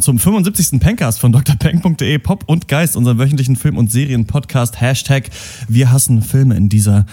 [0.00, 0.80] zum 75.
[0.80, 4.80] Pencast von drpeng.de Pop und Geist, unserem wöchentlichen Film- und Serien-Podcast.
[4.80, 5.30] Hashtag
[5.68, 7.06] Wir hassen Filme in dieser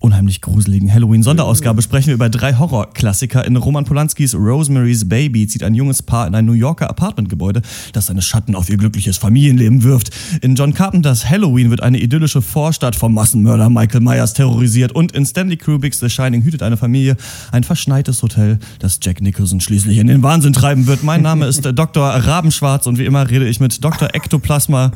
[0.00, 3.44] unheimlich gruseligen Halloween-Sonderausgabe sprechen wir über drei Horrorklassiker.
[3.44, 7.60] In Roman Polanskis Rosemary's Baby zieht ein junges Paar in ein New Yorker Apartmentgebäude,
[7.92, 10.10] das seine Schatten auf ihr glückliches Familienleben wirft.
[10.40, 15.26] In John Carpenters Halloween wird eine idyllische Vorstadt vom Massenmörder Michael Myers terrorisiert und in
[15.26, 17.16] Stanley Kubricks The Shining hütet eine Familie
[17.52, 21.02] ein verschneites Hotel, das Jack Nicholson schließlich in den Wahnsinn treiben wird.
[21.02, 22.08] Mein Name ist äh, Dr.
[22.08, 24.08] Rabenschwarz und wie immer rede ich mit Dr.
[24.14, 24.92] Ektoplasma.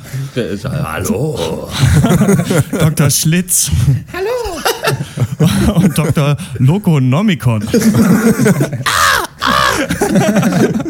[0.64, 1.68] Hallo.
[2.70, 3.10] Dr.
[3.10, 3.70] Schlitz.
[4.14, 4.23] Hallo.
[5.74, 6.36] Und Dr.
[6.58, 7.64] Lokonomikon.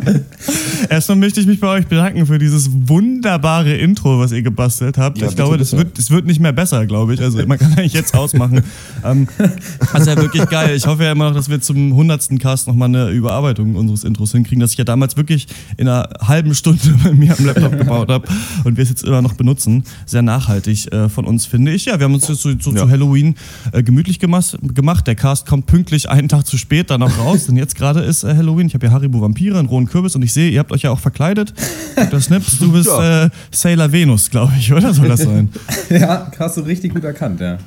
[0.94, 5.18] Erstmal möchte ich mich bei euch bedanken für dieses wunderbare Intro, was ihr gebastelt habt.
[5.18, 7.20] Ja, ich glaube, bitte, das wird, das wird nicht mehr besser, glaube ich.
[7.20, 8.62] Also man kann eigentlich jetzt ausmachen.
[9.04, 10.76] ähm, das ist ja wirklich geil.
[10.76, 12.38] Ich hoffe ja immer noch, dass wir zum 100.
[12.38, 16.54] Cast nochmal eine Überarbeitung unseres Intros hinkriegen, das ich ja damals wirklich in einer halben
[16.54, 18.28] Stunde bei mir am Laptop gebaut habe
[18.62, 19.82] und wir es jetzt immer noch benutzen.
[20.06, 21.86] Sehr nachhaltig äh, von uns, finde ich.
[21.86, 22.82] Ja, wir haben uns jetzt so, so Ja.
[22.82, 23.34] zu Halloween
[23.72, 25.08] äh, gemütlich gemacht, gemacht.
[25.08, 28.22] Der Cast kommt pünktlich einen Tag zu spät dann noch raus, denn jetzt gerade ist
[28.22, 28.68] äh, Halloween.
[28.68, 30.90] Ich habe hier Haribo Vampire, einen rohen Kürbis und ich sehe, ihr habt euch ja
[30.90, 31.52] auch verkleidet.
[31.96, 32.20] Dr.
[32.20, 33.24] Snips, du bist Ja.
[33.27, 35.48] äh, Sailor Venus, glaube ich, oder soll das sein?
[35.90, 37.58] Ja, hast du richtig gut erkannt, ja.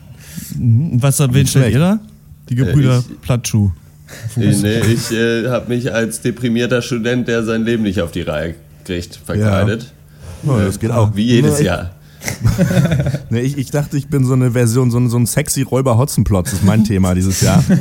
[0.57, 1.99] Und was, wen stellt ihr da?
[2.49, 3.71] Die Gebrüder ich- Platschuh.
[4.35, 8.55] Nee, ich äh, habe mich als deprimierter Student, der sein Leben nicht auf die Reihe
[8.85, 9.91] kriegt, verkleidet.
[10.45, 11.13] Oh, das geht auch.
[11.15, 11.91] Wie jedes Jahr.
[13.29, 15.97] Nee, ich, ich dachte, ich bin so eine Version, so ein, so ein sexy Räuber
[15.97, 17.63] Hotzenplotz, ist mein Thema dieses Jahr.
[17.69, 17.75] Ich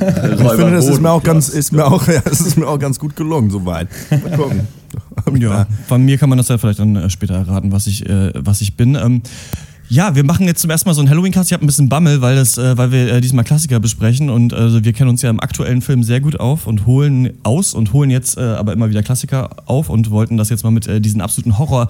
[0.50, 2.98] finde, das ist mir auch ganz, ist mir auch, ja, das ist mir auch ganz
[2.98, 3.88] gut gelungen, soweit.
[4.10, 4.60] Mal gucken.
[5.50, 8.32] Ja, von mir kann man das ja vielleicht dann äh, später erraten, was ich, äh,
[8.34, 8.94] was ich bin.
[8.94, 9.22] Ähm,
[9.88, 11.50] ja, wir machen jetzt zum ersten Mal so einen Halloween-Cast.
[11.50, 14.53] Ich habe ein bisschen Bammel, weil, das, äh, weil wir äh, diesmal Klassiker besprechen und
[14.53, 17.92] äh, wir kennen uns ja im aktuellen Film sehr gut auf und holen aus und
[17.92, 21.00] holen jetzt äh, aber immer wieder Klassiker auf und wollten das jetzt mal mit äh,
[21.00, 21.88] diesen absoluten Horror-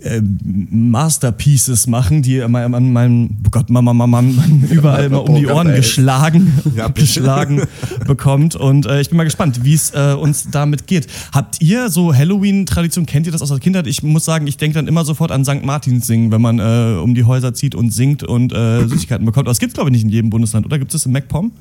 [0.00, 5.34] äh, Masterpieces machen, die man an meinem, oh Gott, Mama, Mama, man überall immer um
[5.36, 6.52] die Ohren geschlagen,
[6.94, 7.62] geschlagen
[8.06, 8.56] bekommt.
[8.56, 11.06] Und äh, ich bin mal gespannt, wie es äh, uns damit geht.
[11.32, 13.86] Habt ihr so Halloween-Tradition, kennt ihr das aus der Kindheit?
[13.86, 15.64] Ich muss sagen, ich denke dann immer sofort an St.
[15.64, 19.46] Martins singen, wenn man äh, um die Häuser zieht und singt und äh, Süßigkeiten bekommt.
[19.46, 20.78] Aber das gibt es, glaube ich, nicht in jedem Bundesland, oder?
[20.78, 21.52] Gibt es das in MacPom?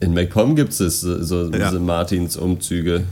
[0.00, 1.70] In MacPom gibt es so, so Ja.
[1.70, 3.04] diese Martins-Umzüge.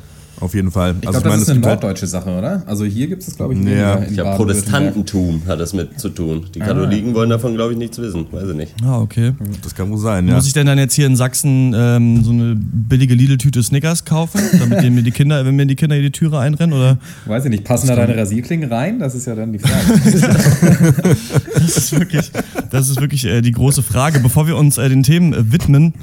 [0.42, 0.96] Auf jeden Fall.
[1.00, 2.62] Ich Also, glaube, das ist eine halt- norddeutsche Sache, oder?
[2.66, 3.64] Also hier gibt es das, glaube ich, Ja.
[3.64, 4.36] weniger in Ich glaube.
[4.36, 6.46] Protestantentum hat das mit zu tun.
[6.54, 8.26] Die Katholiken wollen davon, glaube ich, nichts wissen.
[8.32, 8.74] Weiß ich nicht.
[8.84, 9.32] Ah, okay.
[9.62, 10.34] Das kann wohl sein, ja.
[10.34, 14.40] Muss ich denn dann jetzt hier in Sachsen ähm, so eine billige Lidl-Tüte Snickers kaufen,
[14.58, 16.76] damit mir die Kinder, wenn mir die Kinder hier die Türe einrennen?
[16.76, 16.98] Oder?
[17.26, 18.98] Weiß ich nicht, passen da deine Rasierklingen rein?
[18.98, 20.82] Das ist ja dann die Frage.
[21.54, 22.30] Das ist wirklich,
[22.70, 24.18] das ist wirklich äh, die große Frage.
[24.20, 25.94] Bevor wir uns äh, den Themen äh, widmen,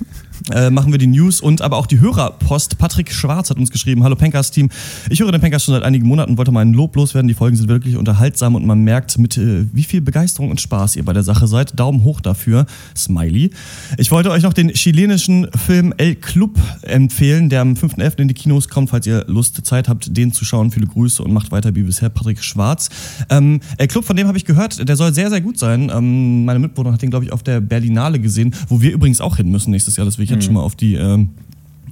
[0.52, 2.78] äh, machen wir die News und aber auch die Hörerpost.
[2.78, 4.70] Patrick Schwarz hat uns geschrieben: Hallo Pencast-Team.
[5.10, 7.28] Ich höre den Pencast schon seit einigen Monaten, wollte mal ein Lob loswerden.
[7.28, 10.96] Die Folgen sind wirklich unterhaltsam und man merkt, mit äh, wie viel Begeisterung und Spaß
[10.96, 11.80] ihr bei der Sache seid.
[11.80, 12.66] Daumen hoch dafür.
[12.96, 13.52] Smiley.
[13.98, 18.20] Ich wollte euch noch den chilenischen Film El Club empfehlen, der am 5.11.
[18.20, 18.90] in die Kinos kommt.
[18.90, 22.10] Falls ihr Lust, Zeit habt, den zu schauen, viele Grüße und macht weiter wie bisher.
[22.10, 22.90] Patrick Schwarz.
[23.30, 25.92] Ähm, El Club, von dem habe ich gehört, der soll sehr, sehr gut sein.
[25.94, 29.38] Ähm, meine Mitbewohner hat den, glaube ich, auf der Berlinale gesehen, wo wir übrigens auch
[29.38, 30.06] hin müssen nächstes Jahr.
[30.06, 30.96] Das will ich jetzt schon mal auf die.
[30.96, 31.30] Ähm,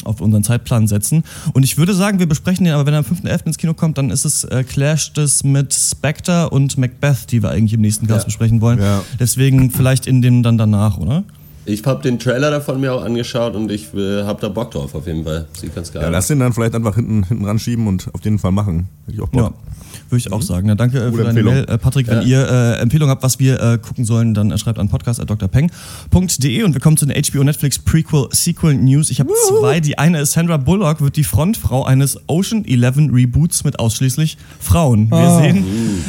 [0.03, 1.23] auf unseren Zeitplan setzen.
[1.53, 3.47] Und ich würde sagen, wir besprechen den, aber wenn er am 5.11.
[3.47, 7.49] ins Kino kommt, dann ist es äh, clasht es mit Spectre und Macbeth, die wir
[7.49, 8.25] eigentlich im nächsten Cast Ja.
[8.25, 8.79] besprechen wollen.
[8.79, 9.03] Ja.
[9.19, 11.23] Deswegen vielleicht in dem dann danach, oder?
[11.66, 14.95] Ich habe den Trailer davon mir auch angeschaut und ich äh, habe da Bock drauf
[14.95, 15.47] auf jeden Fall.
[15.59, 16.13] Sieht ganz geil ja, aus.
[16.13, 18.87] lass den dann vielleicht einfach hinten, hinten ranschieben und auf jeden Fall machen.
[19.07, 19.53] Hätte ich auch Ja, Bock.
[20.11, 20.67] Würde ich auch sagen.
[20.67, 21.53] Na, danke äh, für Gute deine Empfehlung.
[21.53, 22.07] Mail, äh, Patrick.
[22.07, 22.27] Wenn Ja.
[22.27, 26.73] ihr äh, Empfehlungen habt, was wir äh, gucken sollen, dann äh, schreibt an podcast.drpeng.de und
[26.73, 29.09] wir kommen zu den HBO Netflix Prequel Sequel News.
[29.09, 29.79] Ich habe zwei.
[29.79, 35.09] Die eine ist Sandra Bullock, wird die Frontfrau eines Ocean 11 Reboots mit ausschließlich Frauen.
[35.09, 35.41] Wir Ah.
[35.41, 35.63] sehen,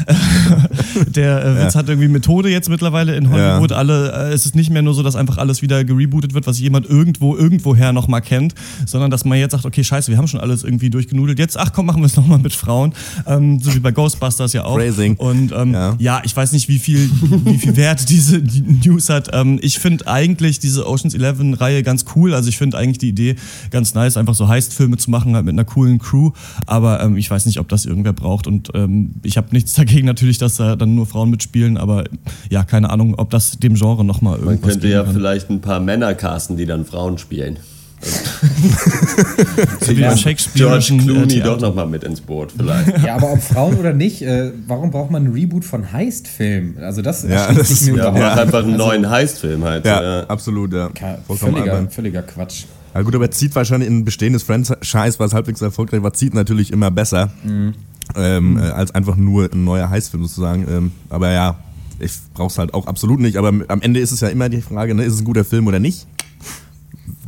[1.09, 3.71] der äh, Witz hat irgendwie Methode jetzt mittlerweile in Hollywood.
[3.71, 3.77] Ja.
[3.79, 6.59] Alle, äh, es ist nicht mehr nur so, dass einfach alles wieder gerebootet wird, was
[6.61, 8.55] jemand irgendwo, irgendwoher nochmal kennt,
[8.87, 11.39] sondern dass man jetzt sagt, okay, scheiße, wir haben schon alles irgendwie durchgenudelt.
[11.39, 12.93] Jetzt, ach komm, machen wir es nochmal mit Frauen.
[13.27, 14.77] Ähm, so wie bei Ghostbusters ja auch.
[14.77, 15.17] Phrasing.
[15.17, 15.97] Und ähm, ja.
[15.99, 16.23] Ja.
[16.25, 17.11] ich weiß nicht, wie viel,
[17.45, 19.31] wie viel Wert diese die News hat.
[19.33, 22.35] Ähm, ich finde eigentlich diese Oceans 11 Reihe ganz cool.
[22.35, 23.37] Also ich finde eigentlich die Idee
[23.71, 26.33] ganz nice, einfach so Heist-Filme zu machen, halt mit einer coolen Crew.
[26.67, 28.47] Aber ähm, ich weiß nicht, ob das irgendwer braucht.
[28.47, 31.77] Und ähm, ich habe nichts dagegen natürlich, dass da dann nur Frauen mitspielen.
[31.77, 32.05] Aber
[32.51, 35.15] ja, keine Ahnung, ob das dem Genre nochmal irgendwas Man könnte geben ja kann.
[35.15, 37.59] vielleicht ein paar Männer casten, die dann Frauen spielen.
[39.81, 40.15] So wie Ja.
[40.15, 41.51] George äh, Clooney Theater.
[41.57, 43.05] doch nochmal mit ins Boot vielleicht.
[43.05, 46.79] ja, aber ob Frauen oder nicht, äh, warum braucht man ein Reboot von Heist-Filmen?
[46.79, 48.39] Also das Ja, das sich mir ist- Ja, überhaupt nicht.
[48.39, 49.85] einfach einen neuen Heist-Film halt.
[49.87, 50.27] Ja, Ja.
[50.27, 50.91] absolut, ja.
[51.29, 52.65] Völliger, völliger Quatsch.
[52.95, 56.35] Ja gut, aber er zieht wahrscheinlich in ein bestehendes Franchise, was halbwegs erfolgreich war, zieht
[56.35, 57.31] natürlich immer besser.
[57.45, 57.75] Mhm.
[58.17, 60.67] Ähm, äh, als einfach nur ein neuer Heißfilm sozusagen.
[60.69, 61.59] Ähm, aber ja,
[62.01, 63.37] ich brauch's halt auch absolut nicht.
[63.37, 65.67] Aber am Ende ist es ja immer die Frage, ne, ist es ein guter Film
[65.67, 66.07] oder nicht?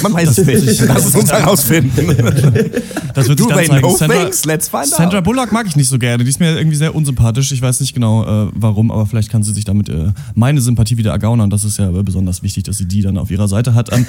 [0.02, 0.80] Man weiß es nicht.
[0.86, 1.90] Lass es uns herausfinden.
[3.12, 3.80] Das wird sich dann zeigen.
[3.80, 5.24] No Sandra, things, let's find Sandra out.
[5.24, 6.22] Bullock mag ich nicht so gerne.
[6.22, 7.50] Die ist mir irgendwie sehr unsympathisch.
[7.52, 10.96] Ich weiß nicht genau äh, warum, aber vielleicht kann sie sich damit äh, meine Sympathie
[10.96, 11.50] wieder ergaunern.
[11.50, 13.92] Das ist ja besonders wichtig, dass sie die dann auf ihrer Seite hat.
[13.92, 14.06] Ähm,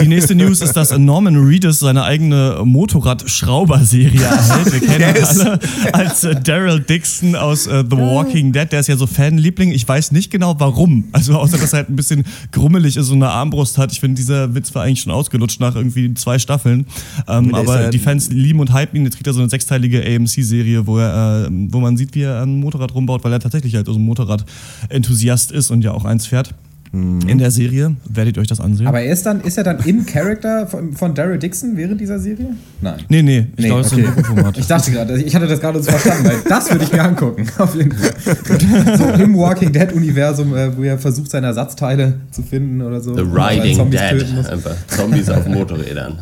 [0.00, 4.72] die nächste News ist, dass Norman Reedus seine eigene Motorrad-Schrauber-Serie erhält.
[4.72, 5.40] Wir kennen yes.
[5.40, 5.60] alle
[5.92, 8.70] als äh, Daryl Dixon aus äh, The Walking Dead.
[8.70, 9.72] Der ist ja so Fanliebling.
[9.72, 11.04] Ich weiß nicht genau warum.
[11.12, 13.92] Also außer, dass er halt ein bisschen grummelig ist und eine Armbrust hat.
[13.92, 16.86] Ich finde, dieser Witz war eigentlich schon ausgelutscht nach irgendwie zwei Staffeln.
[17.28, 19.04] Ähm, aber die Fans lieben und hypen ihn.
[19.04, 22.42] Jetzt kriegt er so eine sechsteilige AMC-Serie, wo, er, äh, wo man sieht, wie er
[22.42, 26.26] ein Motorrad rumbaut, weil er tatsächlich halt so ein Motorrad-Enthusiast ist und ja auch eins
[26.26, 26.54] fährt
[26.92, 27.94] in der Serie.
[28.08, 28.88] Werdet ihr euch das ansehen?
[28.88, 32.18] Aber er ist, dann, ist er dann im Charakter von, von Daryl Dixon während dieser
[32.18, 32.56] Serie?
[32.80, 32.98] Nein.
[33.08, 33.46] Nee, nee.
[33.56, 34.00] Ich nee, glaube, okay.
[34.02, 34.58] ist ein Format.
[34.58, 37.46] Ich dachte gerade, ich hatte das gerade so verstanden, weil das würde ich mir angucken.
[37.58, 38.98] Auf jeden Fall.
[38.98, 43.14] So im Walking Dead-Universum, äh, wo er versucht, seine Ersatzteile zu finden oder so.
[43.14, 44.50] The Riding Dead.
[44.50, 46.18] Einfach Zombies auf Motorrädern.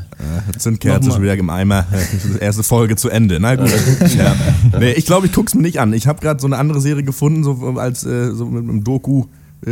[0.53, 1.87] Jetzt sind Kerzen schon wieder im Eimer.
[2.41, 3.39] Erste Folge zu Ende.
[3.41, 3.71] Na gut.
[4.19, 4.35] ja.
[4.79, 5.95] nee, ich glaube, ich gucke es mir nicht an.
[5.95, 9.25] Ich habe gerade so eine andere Serie gefunden, so als äh, so mit einem Doku.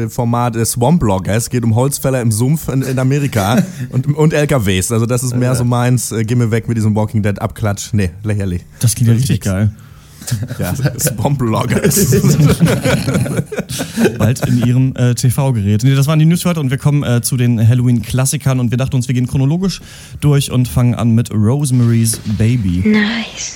[0.09, 1.35] Format Swamp Blogger.
[1.35, 4.93] Es geht um Holzfäller im Sumpf in, in Amerika und, und LKWs.
[4.93, 6.13] Also das ist mehr so meins.
[6.13, 7.93] Äh, geh mir weg mit diesem Walking Dead Abklatsch.
[7.93, 8.65] Nee, lächerlich.
[8.81, 9.73] Das klingt ja richtig geil.
[10.59, 12.11] Ja, Swamp Bloggers.
[14.19, 15.85] Bald in ihrem äh, TV-Gerät.
[15.85, 18.73] Nee, das waren die News für heute und wir kommen äh, zu den Halloween-Klassikern und
[18.73, 19.81] wir dachten uns, wir gehen chronologisch
[20.21, 22.83] durch und fangen an mit Rosemary's Baby.
[22.85, 23.55] Nice.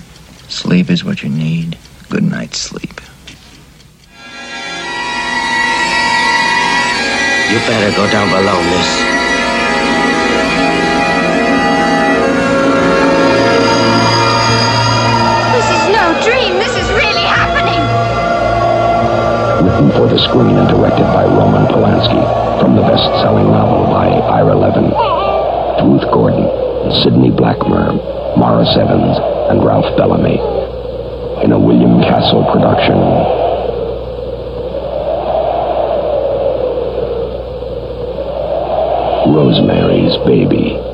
[0.48, 1.76] Sleep is what you need.
[2.08, 3.02] Good night's sleep.
[7.50, 8.90] You better go down below, miss.
[15.50, 16.62] This is no dream.
[16.62, 17.82] This is really happening.
[19.66, 22.22] Written for the screen and directed by Roman Polanski.
[22.60, 24.94] From the best-selling novel by Ira Levin.
[25.90, 26.46] Ruth Gordon,
[27.02, 27.90] Sidney Blackmer,
[28.38, 29.18] Morris Evans,
[29.50, 30.38] and Ralph Bellamy.
[31.42, 33.49] In a William Castle production.
[39.40, 40.89] Rosemary's Baby.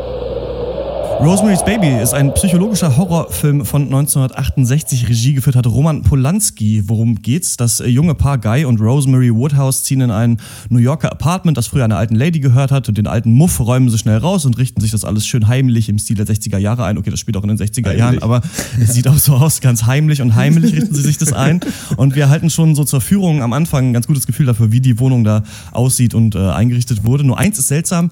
[1.21, 5.09] Rosemary's Baby ist ein psychologischer Horrorfilm von 1968.
[5.09, 6.83] Regie geführt hat Roman Polanski.
[6.87, 7.57] Worum geht's?
[7.57, 10.37] Das junge Paar Guy und Rosemary Woodhouse ziehen in ein
[10.69, 12.89] New Yorker Apartment, das früher einer alten Lady gehört hat.
[12.89, 15.89] Und den alten Muff räumen sie schnell raus und richten sich das alles schön heimlich
[15.89, 16.99] im Stil der 60er Jahre ein.
[16.99, 17.99] Okay, das spielt auch in den 60er heimlich.
[17.99, 18.43] Jahren, aber
[18.79, 21.61] es sieht auch so aus, ganz heimlich und heimlich richten sie sich das ein.
[21.97, 24.81] Und wir halten schon so zur Führung am Anfang ein ganz gutes Gefühl dafür, wie
[24.81, 25.43] die Wohnung da
[25.73, 27.25] aussieht und äh, eingerichtet wurde.
[27.25, 28.11] Nur eins ist seltsam.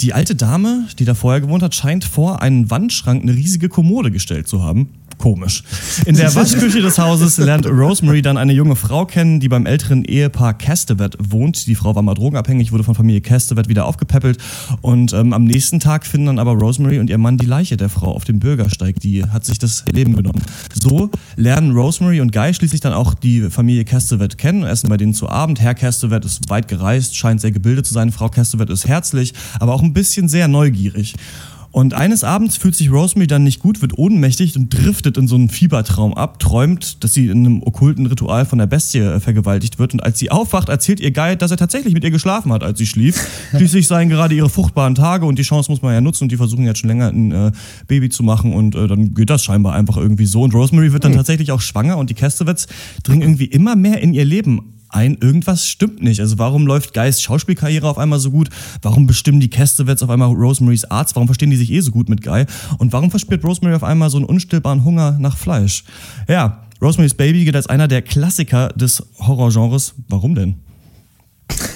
[0.00, 4.10] Die alte Dame, die da vorher gewohnt hat, scheint vor einen Wandschrank eine riesige Kommode
[4.10, 4.88] gestellt zu haben.
[5.22, 5.62] Komisch.
[6.04, 10.04] In der Waschküche des Hauses lernt Rosemary dann eine junge Frau kennen, die beim älteren
[10.04, 11.68] Ehepaar Castevet wohnt.
[11.68, 14.38] Die Frau war mal drogenabhängig, wurde von Familie Castevet wieder aufgepäppelt.
[14.80, 17.88] Und ähm, am nächsten Tag finden dann aber Rosemary und ihr Mann die Leiche der
[17.88, 18.98] Frau auf dem Bürgersteig.
[18.98, 20.42] Die hat sich das Leben genommen.
[20.74, 25.14] So lernen Rosemary und Guy schließlich dann auch die Familie Castevet kennen, essen bei denen
[25.14, 25.60] zu Abend.
[25.60, 28.10] Herr Castevet ist weit gereist, scheint sehr gebildet zu sein.
[28.10, 31.14] Frau Castevet ist herzlich, aber auch ein bisschen sehr neugierig.
[31.72, 35.36] Und eines Abends fühlt sich Rosemary dann nicht gut, wird ohnmächtig und driftet in so
[35.36, 39.78] einen Fiebertraum ab, träumt, dass sie in einem okkulten Ritual von der Bestie äh, vergewaltigt
[39.78, 39.94] wird.
[39.94, 42.78] Und als sie aufwacht, erzählt ihr Guy, dass er tatsächlich mit ihr geschlafen hat, als
[42.78, 43.26] sie schlief.
[43.56, 46.36] Schließlich seien gerade ihre fruchtbaren Tage und die Chance muss man ja nutzen und die
[46.36, 47.52] versuchen jetzt schon länger ein äh,
[47.88, 50.42] Baby zu machen und äh, dann geht das scheinbar einfach irgendwie so.
[50.42, 51.18] Und Rosemary wird dann hm.
[51.18, 52.66] tatsächlich auch schwanger und die Castevets
[53.02, 56.20] dringen irgendwie immer mehr in ihr Leben ein, irgendwas stimmt nicht.
[56.20, 58.48] Also warum läuft Geist Schauspielkarriere auf einmal so gut?
[58.82, 61.16] Warum bestimmen die Castevets auf einmal Rosemarys Arzt?
[61.16, 62.46] Warum verstehen die sich eh so gut mit Guy?
[62.78, 65.84] Und warum verspürt Rosemary auf einmal so einen unstillbaren Hunger nach Fleisch?
[66.28, 69.94] Ja, Rosemary's Baby gilt als einer der Klassiker des Horrorgenres.
[70.08, 70.56] Warum denn?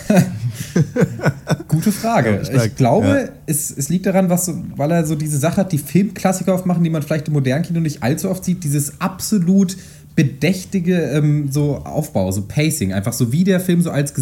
[1.68, 2.42] Gute Frage.
[2.52, 3.28] Ja, ich glaube, ja.
[3.46, 6.90] es, es liegt daran, was weil er so diese Sache hat, die Filmklassiker aufmachen, die
[6.90, 8.64] man vielleicht im modernen Kino nicht allzu oft sieht.
[8.64, 9.76] Dieses absolut
[10.16, 14.14] bedächtige ähm, so Aufbau, so Pacing, einfach so wie der Film so als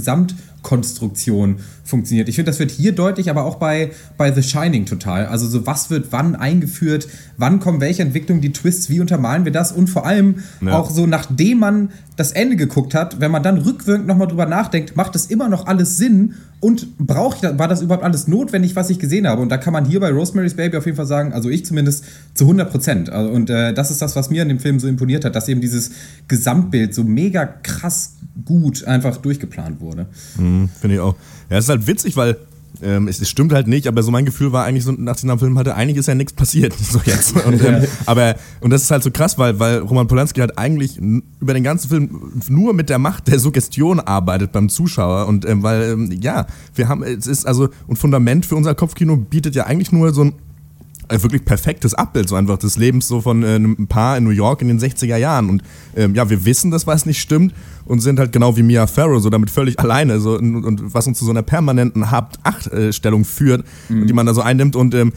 [0.64, 2.28] Gesamtkonstruktion funktioniert.
[2.28, 5.26] Ich finde, das wird hier deutlich, aber auch bei, bei The Shining total.
[5.26, 7.06] Also so was wird wann eingeführt,
[7.36, 10.72] wann kommen welche Entwicklungen, die Twists, wie untermalen wir das und vor allem ja.
[10.72, 14.96] auch so, nachdem man das Ende geguckt hat, wenn man dann rückwirkend nochmal drüber nachdenkt,
[14.96, 18.98] macht das immer noch alles Sinn und braucht, war das überhaupt alles notwendig, was ich
[18.98, 19.42] gesehen habe?
[19.42, 22.04] Und da kann man hier bei Rosemary's Baby auf jeden Fall sagen, also ich zumindest
[22.32, 23.10] zu 100 Prozent.
[23.10, 25.48] Also, und äh, das ist das, was mir an dem Film so imponiert hat, dass
[25.48, 25.90] eben dieses
[26.28, 28.14] Gesamtbild so mega krass
[28.44, 30.06] gut einfach durchgeplant wurde.
[30.38, 31.14] Mhm, Finde ich auch.
[31.50, 32.36] Ja, es ist halt witzig, weil
[32.82, 35.38] ähm, es, es, stimmt halt nicht, aber so mein Gefühl war eigentlich so nach diesem
[35.38, 37.36] Film hatte, eigentlich ist ja nichts passiert, so jetzt.
[37.44, 40.98] Und, ähm, aber, und das ist halt so krass, weil, weil Roman Polanski halt eigentlich
[41.40, 45.62] über den ganzen Film nur mit der Macht der Suggestion arbeitet beim Zuschauer und ähm,
[45.62, 49.66] weil, ähm, ja, wir haben, es ist also, ein Fundament für unser Kopfkino bietet ja
[49.66, 50.32] eigentlich nur so ein
[51.08, 54.30] äh, wirklich perfektes Abbild so einfach des Lebens so von äh, einem Paar in New
[54.30, 55.62] York in den 60er Jahren und
[55.96, 59.20] ähm, ja, wir wissen, dass was nicht stimmt und sind halt genau wie Mia Farrow
[59.20, 63.64] so damit völlig alleine so und, und was uns zu so einer permanenten Habt-Acht-Stellung führt,
[63.88, 64.06] mhm.
[64.06, 65.12] die man da so einnimmt und ähm,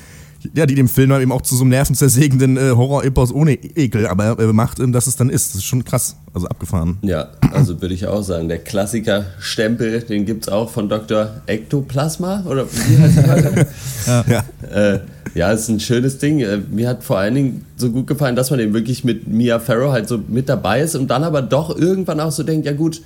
[0.55, 4.39] ja, die dem Film eben auch zu so einem nervenzersägenden äh, Horror-Epos ohne Ekel aber
[4.39, 5.49] äh, macht, ähm, dass es dann ist.
[5.49, 6.97] Das ist schon krass, also abgefahren.
[7.01, 11.41] Ja, also würde ich auch sagen, der Klassiker-Stempel, den gibt es auch von Dr.
[11.45, 13.67] Ektoplasma oder wie heißt der?
[14.07, 14.25] ja.
[14.27, 14.93] Ja.
[14.93, 14.99] Äh,
[15.35, 16.39] ja, ist ein schönes Ding.
[16.39, 19.59] Äh, mir hat vor allen Dingen so gut gefallen, dass man eben wirklich mit Mia
[19.59, 22.73] Farrow halt so mit dabei ist und dann aber doch irgendwann auch so denkt, ja
[22.73, 23.01] gut,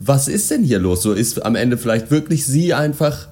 [0.00, 1.02] was ist denn hier los?
[1.02, 3.28] So ist am Ende vielleicht wirklich sie einfach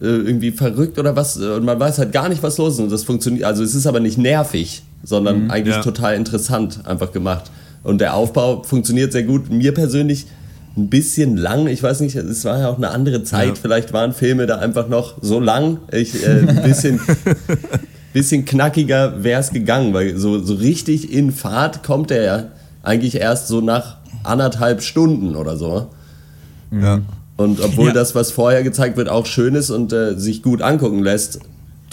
[0.00, 3.04] irgendwie verrückt oder was und man weiß halt gar nicht, was los ist und das
[3.04, 3.44] funktioniert.
[3.44, 5.82] Also es ist aber nicht nervig, sondern mhm, eigentlich ja.
[5.82, 7.50] total interessant einfach gemacht.
[7.82, 9.50] Und der Aufbau funktioniert sehr gut.
[9.50, 10.26] Mir persönlich
[10.76, 11.66] ein bisschen lang.
[11.68, 13.48] Ich weiß nicht, es war ja auch eine andere Zeit.
[13.48, 13.54] Ja.
[13.54, 15.78] Vielleicht waren Filme da einfach noch so lang.
[15.92, 16.98] Ich, äh, ein bisschen,
[18.12, 22.44] bisschen knackiger wäre es gegangen, weil so, so richtig in Fahrt kommt er ja
[22.82, 25.90] eigentlich erst so nach anderthalb Stunden oder so.
[26.72, 27.02] Ja.
[27.36, 27.92] Und obwohl ja.
[27.92, 31.40] das, was vorher gezeigt wird, auch schön ist und äh, sich gut angucken lässt,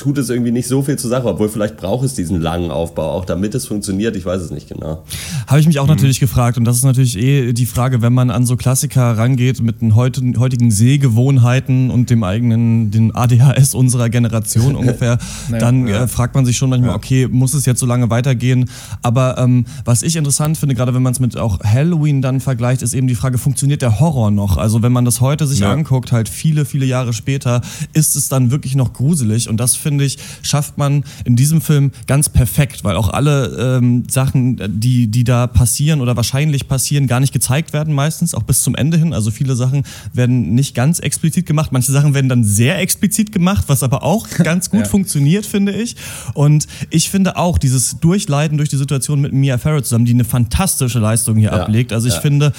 [0.01, 3.11] tut es irgendwie nicht so viel zur Sache, obwohl vielleicht braucht es diesen langen Aufbau,
[3.11, 5.03] auch damit es funktioniert, ich weiß es nicht genau.
[5.45, 5.91] Habe ich mich auch mhm.
[5.91, 9.61] natürlich gefragt und das ist natürlich eh die Frage, wenn man an so Klassiker rangeht
[9.61, 16.03] mit den heutigen Sehgewohnheiten und dem eigenen, den ADHS unserer Generation ungefähr, naja, dann ja.
[16.03, 16.95] äh, fragt man sich schon manchmal, ja.
[16.95, 18.71] okay, muss es jetzt so lange weitergehen?
[19.03, 22.81] Aber ähm, was ich interessant finde, gerade wenn man es mit auch Halloween dann vergleicht,
[22.81, 24.57] ist eben die Frage, funktioniert der Horror noch?
[24.57, 25.71] Also wenn man das heute sich ja.
[25.71, 27.61] anguckt, halt viele, viele Jahre später,
[27.93, 31.59] ist es dann wirklich noch gruselig und das finde finde ich, schafft man in diesem
[31.59, 37.07] Film ganz perfekt, weil auch alle ähm, Sachen, die, die da passieren oder wahrscheinlich passieren,
[37.07, 39.13] gar nicht gezeigt werden meistens, auch bis zum Ende hin.
[39.13, 39.83] Also viele Sachen
[40.13, 44.29] werden nicht ganz explizit gemacht, manche Sachen werden dann sehr explizit gemacht, was aber auch
[44.43, 44.85] ganz gut ja.
[44.85, 45.97] funktioniert, finde ich.
[46.35, 50.23] Und ich finde auch dieses Durchleiden durch die Situation mit Mia Farrow zusammen, die eine
[50.23, 51.63] fantastische Leistung hier ja.
[51.63, 51.91] ablegt.
[51.91, 52.21] Also ich ja.
[52.21, 52.53] finde,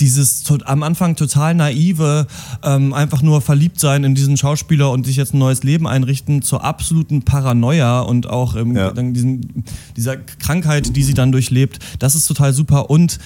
[0.00, 2.26] dieses am Anfang total naive,
[2.62, 6.42] ähm, einfach nur verliebt sein in diesen Schauspieler und sich jetzt ein neues Leben einrichten,
[6.42, 8.92] zur absoluten Paranoia und auch ähm, ja.
[8.92, 9.64] diesen,
[9.96, 12.90] dieser Krankheit, die sie dann durchlebt, das ist total super.
[12.90, 13.18] Und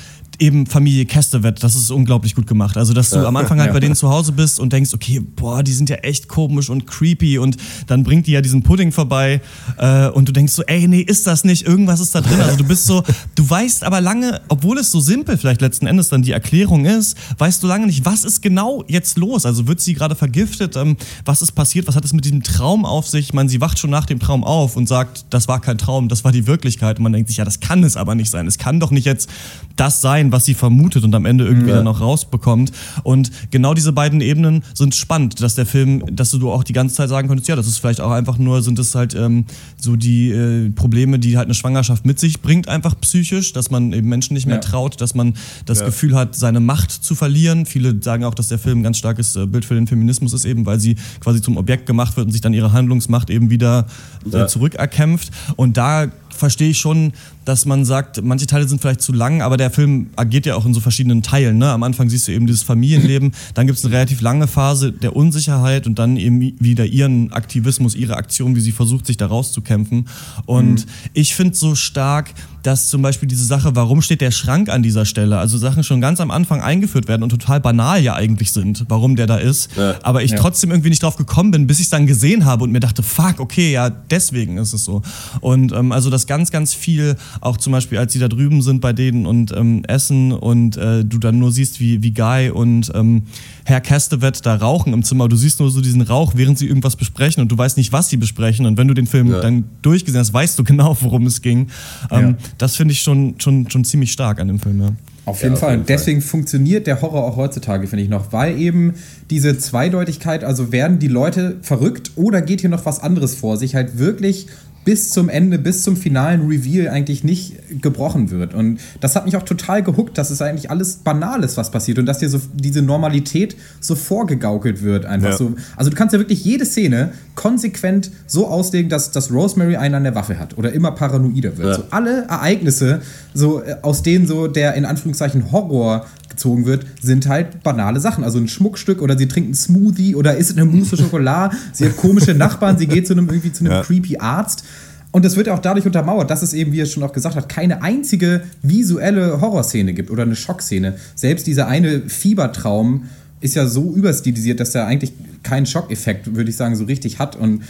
[0.43, 2.77] eben Familie Kestevet, das ist unglaublich gut gemacht.
[2.77, 3.73] Also, dass du ja, am Anfang halt ja.
[3.73, 6.87] bei denen zu Hause bist und denkst, okay, boah, die sind ja echt komisch und
[6.87, 7.57] creepy und
[7.87, 9.41] dann bringt die ja diesen Pudding vorbei
[9.79, 12.41] äh, und du denkst so, ey, nee, ist das nicht, irgendwas ist da drin.
[12.41, 13.05] Also du bist so,
[13.37, 17.17] du weißt aber lange, obwohl es so simpel vielleicht letzten Endes dann die Erklärung ist,
[17.39, 19.47] weißt du lange nicht, was ist genau jetzt los?
[19.47, 20.77] Also wird sie gerade vergiftet?
[20.77, 21.87] Ähm, was ist passiert?
[21.87, 23.27] Was hat es mit diesem Traum auf sich?
[23.27, 26.09] Ich meine, sie wacht schon nach dem Traum auf und sagt, das war kein Traum,
[26.09, 26.99] das war die Wirklichkeit.
[26.99, 28.49] Und man denkt sich, ja, das kann es aber nicht sein.
[28.49, 29.31] Es kann doch nicht jetzt
[29.77, 31.77] das sein, was sie vermutet und am Ende irgendwie ja.
[31.77, 32.73] dann noch rausbekommt.
[33.03, 36.97] Und genau diese beiden Ebenen sind spannend, dass der Film, dass du auch die ganze
[36.97, 39.45] Zeit sagen könntest, ja, das ist vielleicht auch einfach nur, sind es halt ähm,
[39.79, 43.93] so die äh, Probleme, die halt eine Schwangerschaft mit sich bringt, einfach psychisch, dass man
[43.93, 44.61] eben Menschen nicht mehr ja.
[44.61, 45.35] traut, dass man
[45.67, 45.87] das ja.
[45.87, 47.67] Gefühl hat, seine Macht zu verlieren.
[47.67, 50.45] Viele sagen auch, dass der Film ein ganz starkes äh, Bild für den Feminismus ist,
[50.45, 53.87] eben weil sie quasi zum Objekt gemacht wird und sich dann ihre Handlungsmacht eben wieder
[54.31, 55.31] äh, zurückerkämpft.
[55.57, 57.13] Und da verstehe ich schon,
[57.45, 60.67] dass man sagt, manche Teile sind vielleicht zu lang, aber der Film agiert ja auch
[60.67, 61.59] in so verschiedenen Teilen.
[61.59, 61.71] Ne?
[61.71, 65.17] Am Anfang siehst du eben dieses Familienleben, dann gibt es eine relativ lange Phase der
[65.17, 70.07] Unsicherheit und dann eben wieder ihren Aktivismus, ihre Aktion, wie sie versucht, sich da rauszukämpfen.
[70.47, 70.91] Und mhm.
[71.15, 72.33] ich finde so stark,
[72.63, 76.01] dass zum Beispiel diese Sache, warum steht der Schrank an dieser Stelle, also Sachen schon
[76.01, 79.71] ganz am Anfang eingeführt werden und total banal ja eigentlich sind, warum der da ist,
[79.77, 79.97] ja.
[80.03, 80.39] aber ich ja.
[80.39, 83.03] trotzdem irgendwie nicht drauf gekommen bin, bis ich es dann gesehen habe und mir dachte,
[83.03, 85.03] fuck, okay, ja, deswegen ist es so.
[85.41, 88.81] Und ähm, also das ganz, ganz viel, auch zum Beispiel, als sie da drüben sind
[88.81, 92.93] bei denen und ähm, essen und äh, du dann nur siehst, wie, wie Guy und
[92.95, 93.23] ähm,
[93.65, 95.29] Herr Castevet da rauchen im Zimmer.
[95.29, 98.09] Du siehst nur so diesen Rauch, während sie irgendwas besprechen und du weißt nicht, was
[98.09, 98.67] sie besprechen.
[98.67, 99.41] Und wenn du den Film ja.
[99.41, 101.69] dann durchgesehen hast, weißt du genau, worum es ging.
[102.11, 102.35] Ähm, ja.
[102.59, 104.93] Das finde ich schon, schon, schon ziemlich stark an dem Film, ja.
[105.25, 105.69] Auf jeden ja, Fall.
[105.71, 106.31] Auf jeden Deswegen Fall.
[106.31, 108.95] funktioniert der Horror auch heutzutage, finde ich noch, weil eben
[109.31, 113.75] diese Zweideutigkeit, also werden die Leute verrückt oder geht hier noch was anderes vor sich,
[113.75, 114.49] halt wirklich
[114.85, 118.53] bis zum Ende, bis zum finalen Reveal eigentlich nicht gebrochen wird.
[118.55, 121.99] Und das hat mich auch total gehuckt, dass es eigentlich alles banal ist, was passiert
[121.99, 125.07] und dass dir so diese Normalität so vorgegaukelt wird.
[125.07, 125.37] Einfach ja.
[125.37, 125.55] so.
[125.77, 130.05] Also du kannst ja wirklich jede Szene konsequent so auslegen, dass, dass Rosemary einen an
[130.05, 131.69] der Waffe hat oder immer paranoider wird.
[131.69, 131.75] Ja.
[131.75, 133.03] So alle Ereignisse,
[133.35, 138.25] so äh, aus denen so der in Anführungszeichen Horror gezogen wird, sind halt banale Sachen.
[138.25, 141.57] Also ein Schmuckstück oder sie trinkt einen Smoothie oder isst eine Mousse Schokolade.
[141.73, 143.83] sie hat komische Nachbarn, sie geht zu einem irgendwie zu einem ja.
[143.83, 144.65] creepy Arzt.
[145.13, 147.49] Und das wird auch dadurch untermauert, dass es eben, wie er schon auch gesagt hat,
[147.49, 150.97] keine einzige visuelle Horrorszene gibt oder eine Schockszene.
[151.15, 153.05] Selbst dieser eine Fiebertraum
[153.41, 157.37] ist ja so überstilisiert, dass er eigentlich keinen Schockeffekt, würde ich sagen, so richtig hat.
[157.37, 157.63] Und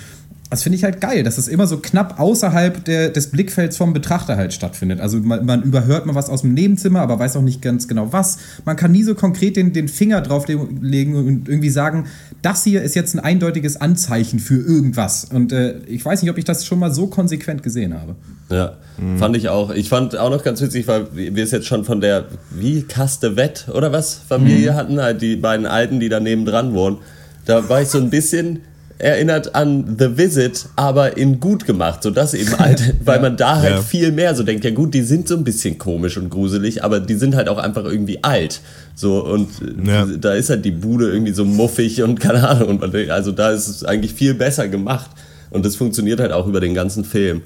[0.52, 3.94] das finde ich halt geil, dass es immer so knapp außerhalb der, des Blickfelds vom
[3.94, 5.00] Betrachter halt stattfindet.
[5.00, 8.12] Also man, man, überhört mal was aus dem Nebenzimmer, aber weiß auch nicht ganz genau
[8.12, 8.36] was.
[8.66, 12.04] Man kann nie so konkret den, den Finger drauf legen und irgendwie sagen,
[12.42, 15.24] das hier ist jetzt ein eindeutiges Anzeichen für irgendwas.
[15.24, 18.14] Und äh, ich weiß nicht, ob ich das schon mal so konsequent gesehen habe.
[18.50, 19.16] Ja, mhm.
[19.16, 19.70] fand ich auch.
[19.70, 23.68] Ich fand auch noch ganz witzig, weil wir es jetzt schon von der, wie, Castevett
[23.72, 24.76] oder was, Familie mhm.
[24.76, 26.98] hatten, halt die beiden Alten, die daneben dran wohnen.
[27.46, 28.60] Da war ich so ein bisschen
[29.02, 33.56] erinnert an The Visit, aber in gut gemacht, so das eben halt, weil man da
[33.56, 33.82] halt ja.
[33.82, 37.00] viel mehr so denkt, ja gut, die sind so ein bisschen komisch und gruselig, aber
[37.00, 38.60] die sind halt auch einfach irgendwie alt,
[38.94, 39.48] so und
[39.84, 40.06] ja.
[40.06, 43.66] da ist halt die Bude irgendwie so muffig und keine Ahnung, und also da ist
[43.66, 45.10] es eigentlich viel besser gemacht
[45.50, 47.42] und das funktioniert halt auch über den ganzen Film.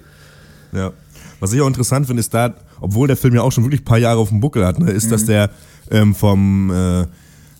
[0.72, 0.92] Ja.
[1.40, 3.84] Was ich auch interessant finde, ist da, obwohl der Film ja auch schon wirklich ein
[3.84, 5.10] paar Jahre auf dem Buckel hat, ne, ist, mhm.
[5.10, 5.50] dass der
[5.90, 7.06] ähm, vom äh,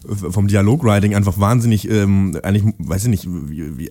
[0.06, 3.90] vom Dialogwriting einfach wahnsinnig, ähm, eigentlich, weiß ich nicht, wie, wie,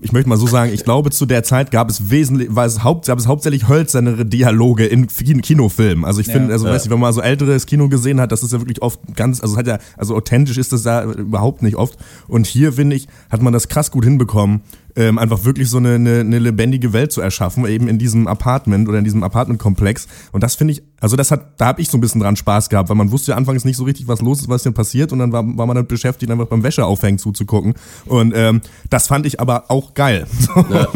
[0.00, 2.84] ich möchte mal so sagen, ich glaube, zu der Zeit gab es wesentlich, war es
[2.84, 6.04] haupt, gab es hauptsächlich hölzernere Dialoge in Kinofilmen.
[6.04, 6.72] Also ich finde, also ja.
[6.72, 9.40] weiß ich, wenn man so älteres Kino gesehen hat, das ist ja wirklich oft ganz,
[9.40, 11.98] also hat ja, also authentisch ist das da überhaupt nicht oft.
[12.28, 14.62] Und hier, finde ich, hat man das krass gut hinbekommen,
[14.98, 18.88] ähm, einfach wirklich so eine, eine, eine lebendige Welt zu erschaffen, eben in diesem Apartment
[18.88, 20.08] oder in diesem Apartmentkomplex.
[20.32, 22.68] Und das finde ich, also das hat, da habe ich so ein bisschen dran Spaß
[22.68, 25.12] gehabt, weil man wusste ja anfangs nicht so richtig, was los ist, was denn passiert,
[25.12, 27.74] und dann war, war man dann beschäftigt, einfach beim Wäscheaufhängen zuzugucken.
[28.06, 30.26] Und ähm, das fand ich aber auch geil.
[30.68, 30.88] Ja,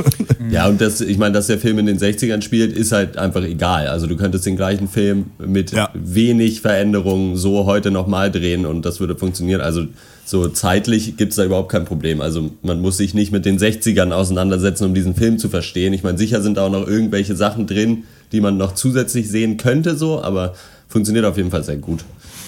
[0.51, 3.43] ja und das, ich meine, dass der Film in den 60ern spielt, ist halt einfach
[3.43, 3.87] egal.
[3.87, 5.89] Also du könntest den gleichen Film mit ja.
[5.95, 9.61] wenig Veränderungen so heute nochmal drehen und das würde funktionieren.
[9.61, 9.87] Also
[10.25, 12.21] so zeitlich gibt es da überhaupt kein Problem.
[12.21, 15.93] Also man muss sich nicht mit den 60ern auseinandersetzen, um diesen Film zu verstehen.
[15.93, 19.57] Ich meine, sicher sind da auch noch irgendwelche Sachen drin, die man noch zusätzlich sehen
[19.57, 20.55] könnte, so, aber
[20.89, 22.05] funktioniert auf jeden Fall sehr gut.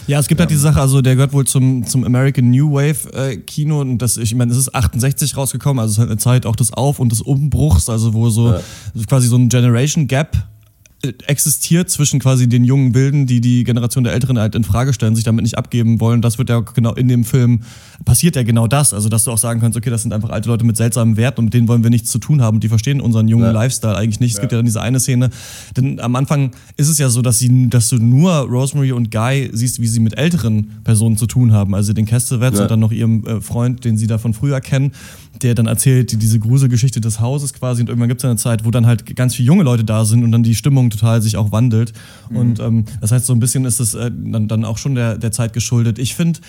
[0.06, 3.10] Ja, es gibt halt diese Sache, also der gehört wohl zum, zum American New Wave
[3.14, 6.18] äh, Kino und das, ich meine, es ist 68 rausgekommen, also es ist halt eine
[6.18, 8.60] Zeit auch des Auf- und des Umbruchs, also wo so ja.
[9.08, 10.36] quasi so ein Generation Gap
[11.26, 15.14] existiert zwischen quasi den jungen Wilden, die die Generation der Älteren halt in Frage stellen,
[15.14, 16.22] sich damit nicht abgeben wollen.
[16.22, 17.60] Das wird ja genau in dem Film
[18.04, 18.94] passiert ja genau das.
[18.94, 21.40] Also, dass du auch sagen kannst, okay, das sind einfach alte Leute mit seltsamen Werten
[21.40, 22.56] und mit denen wollen wir nichts zu tun haben.
[22.56, 23.52] Und die verstehen unseren jungen ja.
[23.52, 24.32] Lifestyle eigentlich nicht.
[24.32, 24.40] Es ja.
[24.42, 25.30] gibt ja dann diese eine Szene,
[25.76, 29.50] denn am Anfang ist es ja so, dass sie, dass du nur Rosemary und Guy
[29.52, 31.74] siehst, wie sie mit älteren Personen zu tun haben.
[31.74, 32.64] Also den Castellets ja.
[32.64, 34.92] und dann noch ihrem äh, Freund, den sie da von früher kennen
[35.42, 38.64] der dann erzählt die, diese Gruselgeschichte des Hauses quasi und irgendwann gibt es eine Zeit,
[38.64, 41.36] wo dann halt ganz viele junge Leute da sind und dann die Stimmung total sich
[41.36, 41.92] auch wandelt.
[42.30, 42.36] Mhm.
[42.36, 45.18] Und ähm, das heißt, so ein bisschen ist es äh, dann, dann auch schon der,
[45.18, 45.98] der Zeit geschuldet.
[45.98, 46.40] Ich finde,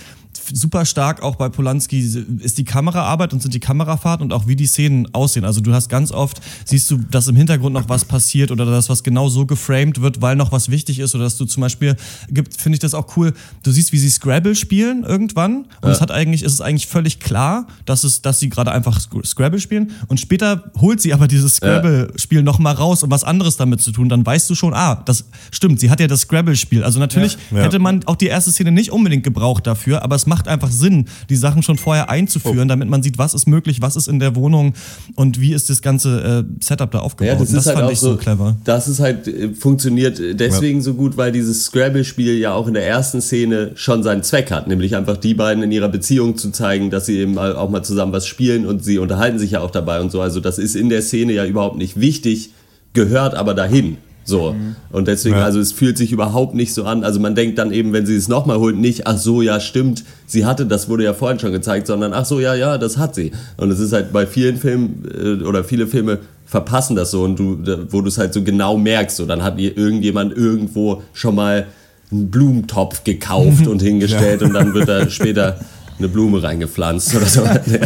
[0.51, 1.99] super stark auch bei Polanski
[2.39, 5.45] ist die Kameraarbeit und sind die Kamerafahrten und auch wie die Szenen aussehen.
[5.45, 8.89] Also du hast ganz oft, siehst du, dass im Hintergrund noch was passiert oder dass
[8.89, 11.95] was genau so geframed wird, weil noch was wichtig ist oder dass du zum Beispiel,
[12.29, 15.91] gibt, finde ich das auch cool, du siehst, wie sie Scrabble spielen irgendwann und ja.
[15.91, 19.59] es hat eigentlich, ist es eigentlich völlig klar, dass es, dass sie gerade einfach Scrabble
[19.59, 22.43] spielen und später holt sie aber dieses Scrabble-Spiel ja.
[22.43, 24.09] nochmal raus, um was anderes damit zu tun.
[24.09, 26.83] Dann weißt du schon, ah, das stimmt, sie hat ja das Scrabble-Spiel.
[26.83, 27.59] Also natürlich ja.
[27.59, 30.69] hätte man auch die erste Szene nicht unbedingt gebraucht dafür, aber es macht macht einfach
[30.69, 32.65] Sinn, die Sachen schon vorher einzuführen, oh.
[32.65, 34.73] damit man sieht, was ist möglich, was ist in der Wohnung
[35.15, 37.33] und wie ist das ganze äh, Setup da aufgebaut.
[37.33, 38.57] Ja, das, das halt fand ich so, so, clever.
[38.65, 40.83] Das ist halt äh, funktioniert deswegen ja.
[40.83, 44.67] so gut, weil dieses Scrabble-Spiel ja auch in der ersten Szene schon seinen Zweck hat,
[44.67, 48.11] nämlich einfach die beiden in ihrer Beziehung zu zeigen, dass sie eben auch mal zusammen
[48.11, 50.19] was spielen und sie unterhalten sich ja auch dabei und so.
[50.19, 52.49] Also das ist in der Szene ja überhaupt nicht wichtig,
[52.91, 53.97] gehört aber dahin.
[54.25, 54.53] So.
[54.53, 54.75] Mhm.
[54.91, 55.45] Und deswegen, ja.
[55.45, 57.03] also es fühlt sich überhaupt nicht so an.
[57.03, 60.03] Also man denkt dann eben, wenn sie es nochmal holt, nicht, ach so, ja, stimmt,
[60.25, 63.13] sie hatte, das wurde ja vorhin schon gezeigt, sondern ach so, ja, ja, das hat
[63.15, 63.31] sie.
[63.57, 67.39] Und es ist halt bei vielen Filmen äh, oder viele Filme verpassen das so und
[67.39, 67.59] du,
[67.89, 71.67] wo du es halt so genau merkst, so dann hat irgendjemand irgendwo schon mal
[72.11, 74.47] einen Blumentopf gekauft und hingestellt ja.
[74.47, 75.59] und dann wird er später
[75.97, 77.43] eine Blume reingepflanzt oder so.
[77.65, 77.79] nee,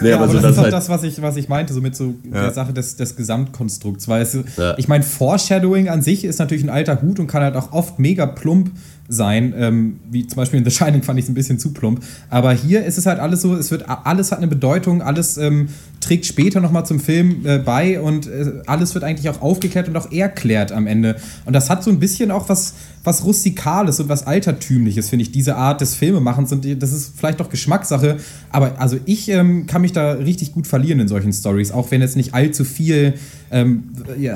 [0.00, 1.48] nee, ja, aber, aber so das, das ist auch halt das, was ich, was ich
[1.48, 2.42] meinte, so mit so ja.
[2.42, 4.08] der Sache des, des Gesamtkonstrukts.
[4.08, 4.76] Weil es, ja.
[4.78, 7.98] ich meine, Foreshadowing an sich ist natürlich ein alter Hut und kann halt auch oft
[7.98, 8.70] mega plump
[9.08, 12.02] sein, ähm, wie zum Beispiel in The Shining fand ich es ein bisschen zu plump.
[12.30, 15.68] Aber hier ist es halt alles so, es wird alles hat eine Bedeutung, alles ähm,
[16.00, 19.96] trägt später nochmal zum Film äh, bei und äh, alles wird eigentlich auch aufgeklärt und
[19.96, 21.16] auch erklärt am Ende.
[21.44, 25.32] Und das hat so ein bisschen auch was, was Rustikales und was Altertümliches, finde ich,
[25.32, 26.52] diese Art des Filmemachens.
[26.52, 28.16] Und das ist vielleicht auch Geschmackssache,
[28.50, 32.00] aber also ich ähm, kann mich da richtig gut verlieren in solchen Stories, auch wenn
[32.00, 33.14] jetzt nicht allzu viel
[33.50, 33.84] ähm,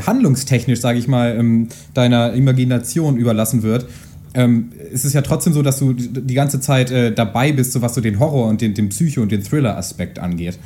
[0.07, 3.87] handlungstechnisch, sage ich mal, ähm, deiner Imagination überlassen wird
[4.39, 7.83] ähm, es ist ja trotzdem so, dass du die ganze Zeit äh, dabei bist, so
[7.83, 10.59] was so den Horror und den, den Psycho- und den Thriller-Aspekt angeht.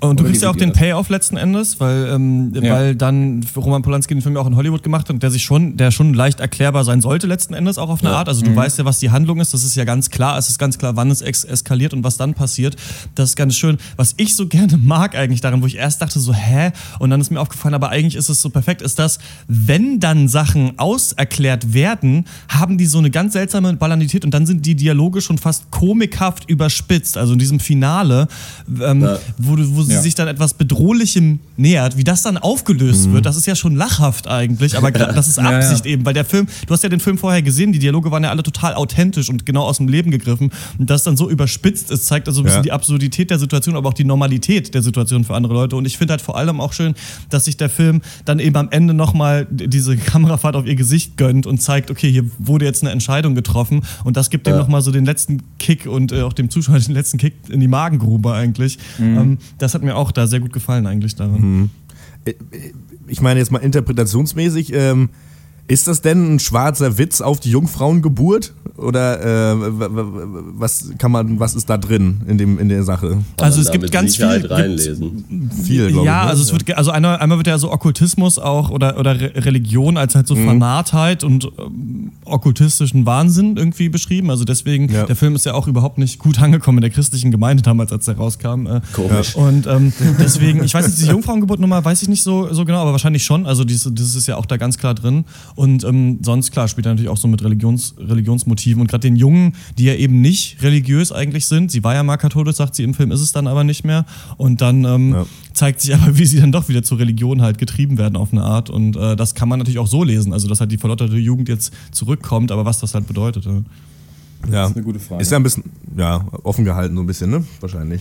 [0.00, 2.74] Und du kriegst ja auch den Payoff letzten Endes, weil, ähm, ja.
[2.74, 5.42] weil dann Roman Polanski den Film ja auch in Hollywood gemacht hat und der sich
[5.42, 8.18] schon, der schon leicht erklärbar sein sollte letzten Endes auch auf eine ja.
[8.18, 8.28] Art.
[8.28, 8.56] Also du mhm.
[8.56, 10.96] weißt ja, was die Handlung ist, das ist ja ganz klar, es ist ganz klar,
[10.96, 12.76] wann es eskaliert und was dann passiert.
[13.14, 13.78] Das ist ganz schön.
[13.96, 16.72] Was ich so gerne mag eigentlich daran, wo ich erst dachte so, hä?
[16.98, 20.28] Und dann ist mir aufgefallen, aber eigentlich ist es so perfekt, ist das, wenn dann
[20.28, 25.20] Sachen auserklärt werden, haben die so eine ganz seltsame Banalität und dann sind die Dialoge
[25.20, 27.16] schon fast komikhaft überspitzt.
[27.16, 28.28] Also in diesem Finale,
[28.80, 29.18] ähm, ja.
[29.38, 30.02] wo, wo sie ja.
[30.02, 33.14] sich dann etwas Bedrohlichem nähert, wie das dann aufgelöst mhm.
[33.14, 35.94] wird, das ist ja schon lachhaft eigentlich, aber das ist Absicht ja, ja.
[35.94, 38.30] eben, weil der Film, du hast ja den Film vorher gesehen, die Dialoge waren ja
[38.30, 42.06] alle total authentisch und genau aus dem Leben gegriffen und das dann so überspitzt ist,
[42.06, 45.34] zeigt also ein bisschen die Absurdität der Situation, aber auch die Normalität der Situation für
[45.34, 46.94] andere Leute und ich finde halt vor allem auch schön,
[47.30, 51.46] dass sich der Film dann eben am Ende nochmal diese Kamerafahrt auf ihr Gesicht gönnt
[51.46, 54.52] und zeigt, okay, hier wurde jetzt eine Entscheidung getroffen und das gibt ja.
[54.52, 57.60] dem nochmal so den letzten Kick und äh, auch dem Zuschauer den letzten Kick in
[57.60, 58.78] die Magengrube eigentlich.
[58.98, 59.18] Mhm.
[59.18, 61.40] Ähm, das hat mir auch da sehr gut gefallen eigentlich daran.
[61.40, 61.70] Mhm.
[63.06, 65.10] Ich meine jetzt mal interpretationsmäßig, ähm,
[65.68, 68.52] ist das denn ein schwarzer Witz auf die Jungfrauengeburt?
[68.76, 69.56] Oder äh,
[70.58, 73.18] was kann man, was ist da drin in, dem, in der Sache?
[73.40, 74.46] Also es gibt ganz viel.
[74.46, 75.50] Reinlesen.
[75.64, 76.24] Viel, glaube ja, ich.
[76.24, 76.30] Ne?
[76.30, 80.14] also es wird, also einmal, einmal wird ja so Okkultismus auch oder, oder Religion als
[80.14, 80.46] halt so mhm.
[80.46, 84.30] Fanatheit und ähm, okkultistischen Wahnsinn irgendwie beschrieben.
[84.30, 85.04] Also deswegen, ja.
[85.04, 88.04] der Film ist ja auch überhaupt nicht gut angekommen in der christlichen Gemeinde damals, als
[88.04, 88.66] der rauskam.
[88.66, 89.34] Äh, Komisch.
[89.36, 92.92] Und ähm, deswegen, ich weiß nicht, diese Jungfrauengeburtnummer weiß ich nicht so, so genau, aber
[92.92, 93.46] wahrscheinlich schon.
[93.46, 95.24] Also das, das ist ja auch da ganz klar drin.
[95.56, 98.80] Und ähm, sonst, klar, spielt er natürlich auch so mit Religions, Religionsmotiven.
[98.82, 102.18] Und gerade den Jungen, die ja eben nicht religiös eigentlich sind, sie war ja mal
[102.18, 104.04] katholisch, sagt sie im Film, ist es dann aber nicht mehr.
[104.36, 105.26] Und dann ähm, ja.
[105.54, 108.42] zeigt sich aber, wie sie dann doch wieder zur Religion halt getrieben werden auf eine
[108.44, 108.70] Art.
[108.70, 110.32] Und äh, das kann man natürlich auch so lesen.
[110.32, 113.46] Also, dass halt die verlotterte Jugend jetzt zurückkommt, aber was das halt bedeutet.
[113.46, 113.62] Ja.
[114.44, 115.22] Ja, das ist eine gute Frage.
[115.22, 115.64] Ist ja ein bisschen
[115.96, 117.44] ja, offen gehalten, so ein bisschen, ne?
[117.60, 118.00] Wahrscheinlich.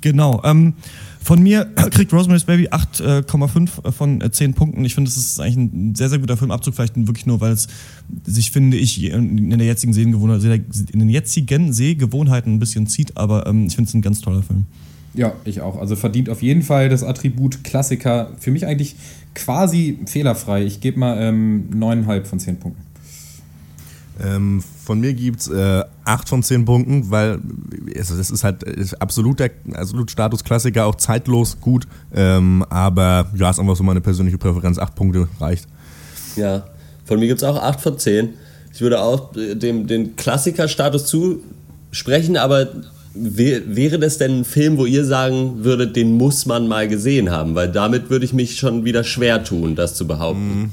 [0.00, 0.42] Genau.
[0.44, 0.74] Ähm,
[1.24, 4.84] von mir kriegt Rosemary's Baby 8,5 von 10 Punkten.
[4.84, 7.66] Ich finde, es ist eigentlich ein sehr, sehr guter Filmabzug, vielleicht wirklich nur, weil es
[8.24, 13.66] sich, finde ich, in, der jetzigen in den jetzigen Sehgewohnheiten ein bisschen zieht, aber ähm,
[13.66, 14.66] ich finde es ein ganz toller Film.
[15.14, 15.78] Ja, ich auch.
[15.78, 18.32] Also verdient auf jeden Fall das Attribut Klassiker.
[18.38, 18.96] Für mich eigentlich
[19.34, 20.64] quasi fehlerfrei.
[20.64, 22.82] Ich gebe mal ähm, 9,5 von 10 Punkten.
[24.22, 27.40] Ähm, von mir gibt es äh, 8 von 10 Punkten, weil
[27.96, 31.86] also das ist halt ist absolut der absolut Statusklassiker, auch zeitlos gut.
[32.14, 34.78] Ähm, aber ja, ist einfach so meine persönliche Präferenz.
[34.78, 35.66] 8 Punkte reicht.
[36.36, 36.64] Ja,
[37.04, 38.34] von mir gibt es auch 8 von 10.
[38.72, 42.68] Ich würde auch äh, dem den Klassikerstatus zusprechen, aber
[43.14, 47.54] wäre das denn ein Film, wo ihr sagen würdet, den muss man mal gesehen haben?
[47.54, 50.62] Weil damit würde ich mich schon wieder schwer tun, das zu behaupten.
[50.62, 50.72] Mhm.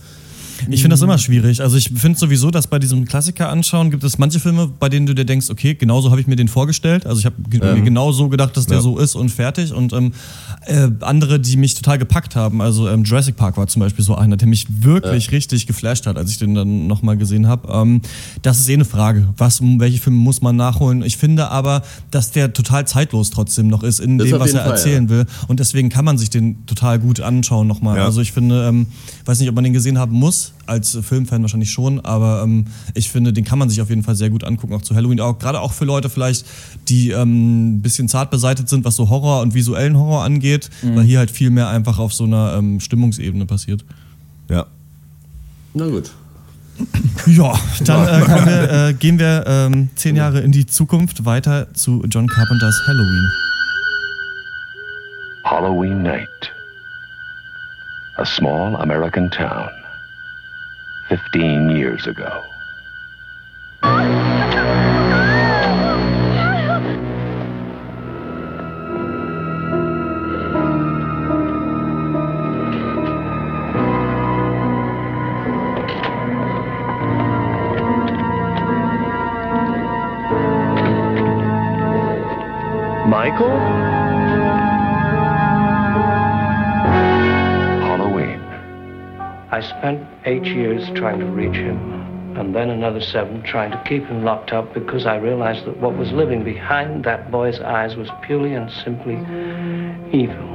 [0.69, 1.61] Ich finde das immer schwierig.
[1.61, 5.05] Also ich finde sowieso, dass bei diesem Klassiker anschauen gibt es manche Filme, bei denen
[5.05, 7.05] du dir denkst, okay, genauso habe ich mir den vorgestellt.
[7.05, 7.75] Also ich habe ähm.
[7.75, 8.83] mir genau so gedacht, dass der ja.
[8.83, 9.73] so ist und fertig.
[9.73, 10.13] Und ähm,
[10.65, 12.61] äh, andere, die mich total gepackt haben.
[12.61, 15.31] Also ähm, Jurassic Park war zum Beispiel so einer, der mich wirklich ja.
[15.31, 17.71] richtig geflasht hat, als ich den dann nochmal gesehen habe.
[17.71, 18.01] Ähm,
[18.41, 19.29] das ist eh eine Frage.
[19.37, 21.03] Was, welche Filme muss man nachholen?
[21.03, 24.61] Ich finde aber, dass der total zeitlos trotzdem noch ist in das dem, was er
[24.61, 25.09] Fall, erzählen ja.
[25.09, 25.25] will.
[25.47, 27.99] Und deswegen kann man sich den total gut anschauen nochmal.
[27.99, 28.87] Also ich finde, ähm,
[29.25, 33.11] weiß nicht, ob man den gesehen haben muss, als Filmfan wahrscheinlich schon, aber ähm, ich
[33.11, 35.19] finde, den kann man sich auf jeden Fall sehr gut angucken, auch zu Halloween.
[35.19, 36.45] Auch gerade auch für Leute vielleicht,
[36.87, 40.95] die ähm, ein bisschen zart beseitigt sind, was so Horror und visuellen Horror angeht, mhm.
[40.95, 43.83] weil hier halt viel mehr einfach auf so einer ähm, Stimmungsebene passiert.
[44.49, 44.65] Ja.
[45.73, 46.11] Na gut.
[47.27, 47.53] Ja,
[47.85, 52.27] dann äh, wir, äh, gehen wir ähm, zehn Jahre in die Zukunft weiter zu John
[52.27, 53.31] Carpenters Halloween.
[55.43, 56.51] Halloween Night.
[58.17, 59.69] A small American town.
[61.11, 62.45] 15 years ago.
[83.05, 83.59] Michael?
[87.83, 88.39] Halloween.
[89.51, 94.05] I spent eight years trying to reach him, and then another seven trying to keep
[94.05, 98.09] him locked up because I realized that what was living behind that boy's eyes was
[98.23, 99.15] purely and simply
[100.17, 100.51] evil.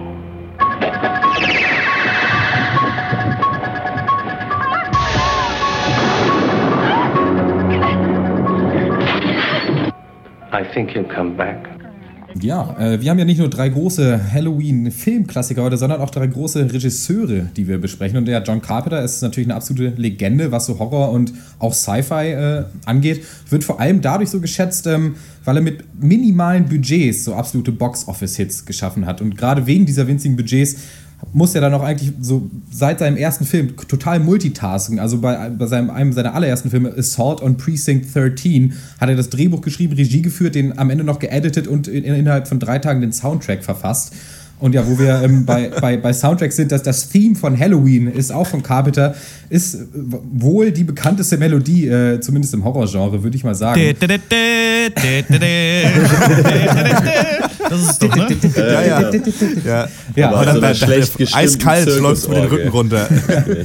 [10.52, 11.75] I think he'll come back.
[12.42, 16.72] Ja, äh, wir haben ja nicht nur drei große Halloween-Filmklassiker heute, sondern auch drei große
[16.72, 18.18] Regisseure, die wir besprechen.
[18.18, 22.32] Und der John Carpenter ist natürlich eine absolute Legende, was so Horror und auch Sci-Fi
[22.32, 23.24] äh, angeht.
[23.48, 28.66] Wird vor allem dadurch so geschätzt, ähm, weil er mit minimalen Budgets so absolute Box-Office-Hits
[28.66, 29.20] geschaffen hat.
[29.20, 30.76] Und gerade wegen dieser winzigen Budgets
[31.32, 34.98] muss er dann auch eigentlich so seit seinem ersten Film total multitasken.
[34.98, 39.30] Also bei, bei seinem, einem seiner allerersten Filme, Assault on Precinct 13, hat er das
[39.30, 43.00] Drehbuch geschrieben, Regie geführt, den am Ende noch geeditet und in, innerhalb von drei Tagen
[43.00, 44.14] den Soundtrack verfasst.
[44.58, 48.06] Und ja, wo wir ähm, bei, bei, bei Soundtracks sind, dass das Theme von Halloween
[48.06, 49.14] ist auch von Carpenter,
[49.50, 49.78] ist äh,
[50.32, 53.78] wohl die bekannteste Melodie, äh, zumindest im Horrorgenre, würde ich mal sagen.
[57.68, 58.28] Das ist doch, ne?
[58.56, 59.10] Ja, ja.
[59.64, 59.88] ja.
[60.14, 60.30] ja.
[60.30, 63.08] Aber dann, dann, dann eiskalt läuft mir den Rücken runter.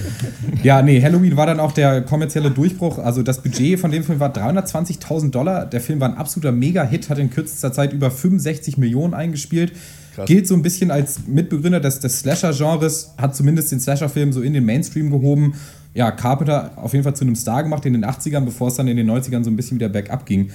[0.64, 2.98] ja, nee, Halloween war dann auch der kommerzielle Durchbruch.
[2.98, 5.66] Also das Budget von dem Film war 320.000 Dollar.
[5.66, 9.74] Der Film war ein absoluter Mega-Hit, hat in kürzester Zeit über 65 Millionen eingespielt.
[10.16, 10.28] Krass.
[10.28, 14.54] Gilt so ein bisschen als Mitbegründer des, des Slasher-Genres, hat zumindest den Slasher-Film so in
[14.54, 15.54] den Mainstream gehoben.
[15.94, 18.88] Ja, Carpenter auf jeden Fall zu einem Star gemacht in den 80ern, bevor es dann
[18.88, 20.50] in den 90ern so ein bisschen wieder bergab ging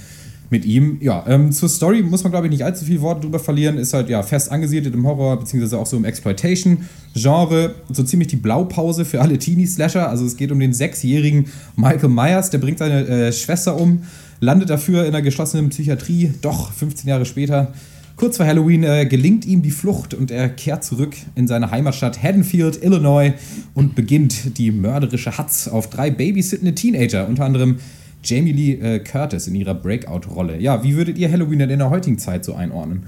[0.50, 0.98] mit ihm.
[1.00, 3.78] Ja, ähm, zur Story muss man, glaube ich, nicht allzu viele Worte drüber verlieren.
[3.78, 7.74] Ist halt ja fest angesiedelt im Horror, beziehungsweise auch so im Exploitation-Genre.
[7.90, 10.08] So ziemlich die Blaupause für alle Teenie-Slasher.
[10.08, 14.02] Also es geht um den sechsjährigen Michael Myers, der bringt seine äh, Schwester um,
[14.40, 16.34] landet dafür in einer geschlossenen Psychiatrie.
[16.42, 17.72] Doch, 15 Jahre später
[18.16, 22.22] Kurz vor Halloween äh, gelingt ihm die Flucht und er kehrt zurück in seine Heimatstadt
[22.22, 23.34] Haddonfield, Illinois
[23.74, 27.76] und beginnt die mörderische Hatz auf drei babysittende Teenager, unter anderem
[28.24, 30.58] Jamie Lee äh, Curtis in ihrer Breakout-Rolle.
[30.58, 33.04] Ja, wie würdet ihr Halloween denn in der heutigen Zeit so einordnen?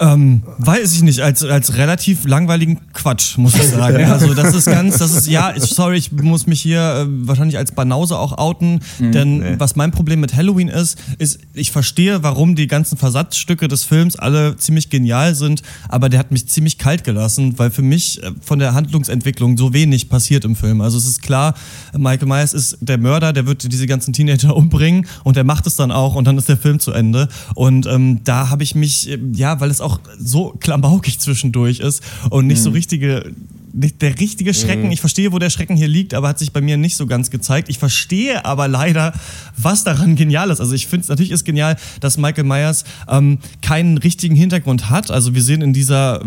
[0.00, 4.04] Ähm, weiß ich nicht, als, als relativ langweiligen Quatsch, muss ich sagen.
[4.04, 7.72] Also das ist ganz, das ist, ja, sorry, ich muss mich hier äh, wahrscheinlich als
[7.72, 9.54] Banause auch outen, mhm, denn nee.
[9.58, 14.16] was mein Problem mit Halloween ist, ist, ich verstehe, warum die ganzen Versatzstücke des Films
[14.16, 18.32] alle ziemlich genial sind, aber der hat mich ziemlich kalt gelassen, weil für mich äh,
[18.40, 20.80] von der Handlungsentwicklung so wenig passiert im Film.
[20.80, 21.54] Also es ist klar,
[21.96, 25.76] Michael Myers ist der Mörder, der wird diese ganzen Teenager umbringen und der macht es
[25.76, 27.28] dann auch und dann ist der Film zu Ende.
[27.54, 32.02] Und ähm, da habe ich mich, äh, ja, weil es auch so klamaukig zwischendurch ist
[32.30, 32.62] und nicht mhm.
[32.62, 33.32] so richtige
[33.74, 34.86] der richtige Schrecken.
[34.86, 34.92] Mhm.
[34.92, 37.30] Ich verstehe, wo der Schrecken hier liegt, aber hat sich bei mir nicht so ganz
[37.30, 37.68] gezeigt.
[37.68, 39.12] Ich verstehe aber leider,
[39.56, 40.60] was daran genial ist.
[40.60, 45.10] Also ich finde es natürlich ist genial, dass Michael Myers ähm, keinen richtigen Hintergrund hat.
[45.10, 46.22] Also wir sehen in dieser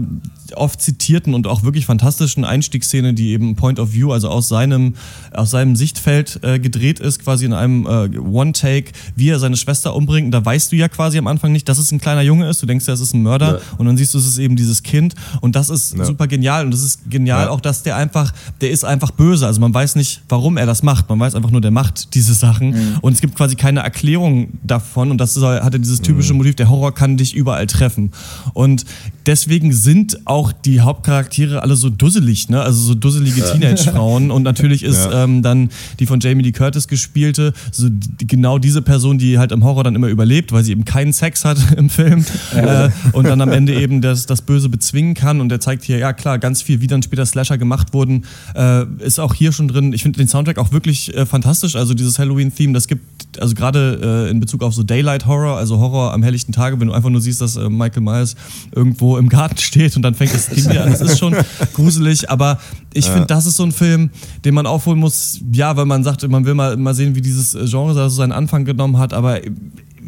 [0.55, 4.95] oft zitierten und auch wirklich fantastischen Einstiegsszene, die eben Point of View, also aus seinem,
[5.31, 9.95] aus seinem Sichtfeld äh, gedreht ist, quasi in einem äh, One-Take, wie er seine Schwester
[9.95, 10.25] umbringt.
[10.25, 12.61] Und da weißt du ja quasi am Anfang nicht, dass es ein kleiner Junge ist.
[12.61, 13.53] Du denkst ja, es ist ein Mörder.
[13.55, 13.61] Ja.
[13.77, 15.15] Und dann siehst du, es ist eben dieses Kind.
[15.39, 16.03] Und das ist ja.
[16.03, 16.65] super genial.
[16.65, 17.49] Und das ist genial ja.
[17.49, 19.45] auch, dass der einfach, der ist einfach böse.
[19.45, 21.09] Also man weiß nicht, warum er das macht.
[21.09, 22.69] Man weiß einfach nur, der macht diese Sachen.
[22.69, 22.97] Mhm.
[23.01, 25.11] Und es gibt quasi keine Erklärung davon.
[25.11, 26.39] Und das ist, hat er dieses typische mhm.
[26.39, 28.11] Motiv, der Horror kann dich überall treffen.
[28.53, 28.85] Und
[29.25, 32.61] deswegen sind auch die Hauptcharaktere alle so dusselig, ne?
[32.61, 34.31] Also so dusselige Teenage-Frauen.
[34.31, 35.23] Und natürlich ist ja.
[35.23, 35.69] ähm, dann
[35.99, 39.83] die von Jamie Lee Curtis gespielte, so die, genau diese Person, die halt im Horror
[39.83, 43.51] dann immer überlebt, weil sie eben keinen Sex hat im Film äh, und dann am
[43.51, 45.41] Ende eben das, das Böse bezwingen kann.
[45.41, 48.85] Und der zeigt hier, ja klar, ganz viel, wie dann später Slasher gemacht wurden, äh,
[48.99, 49.93] ist auch hier schon drin.
[49.93, 51.75] Ich finde den Soundtrack auch wirklich äh, fantastisch.
[51.75, 55.79] Also dieses Halloween-Theme, das gibt, also gerade äh, in Bezug auf so Daylight Horror, also
[55.79, 58.35] Horror am helllichten Tage, wenn du einfach nur siehst, dass äh, Michael Myers
[58.73, 60.91] irgendwo im Garten steht und dann fängt das Ding wieder an.
[60.91, 61.35] Das ist schon
[61.73, 62.59] gruselig, aber
[62.93, 63.11] ich ja.
[63.11, 64.09] finde, das ist so ein Film,
[64.45, 67.57] den man aufholen muss, ja, weil man sagt, man will mal, mal sehen, wie dieses
[67.69, 69.39] Genre so seinen Anfang genommen hat, aber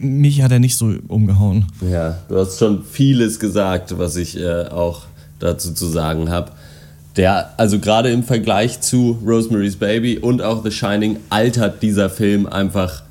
[0.02, 1.66] mich hat er nicht so umgehauen.
[1.82, 5.04] Ja, du hast schon vieles gesagt, was ich äh, auch
[5.40, 6.52] dazu zu sagen habe.
[7.20, 12.46] Der, also gerade im Vergleich zu Rosemary's Baby und auch The Shining altert dieser Film
[12.46, 13.04] einfach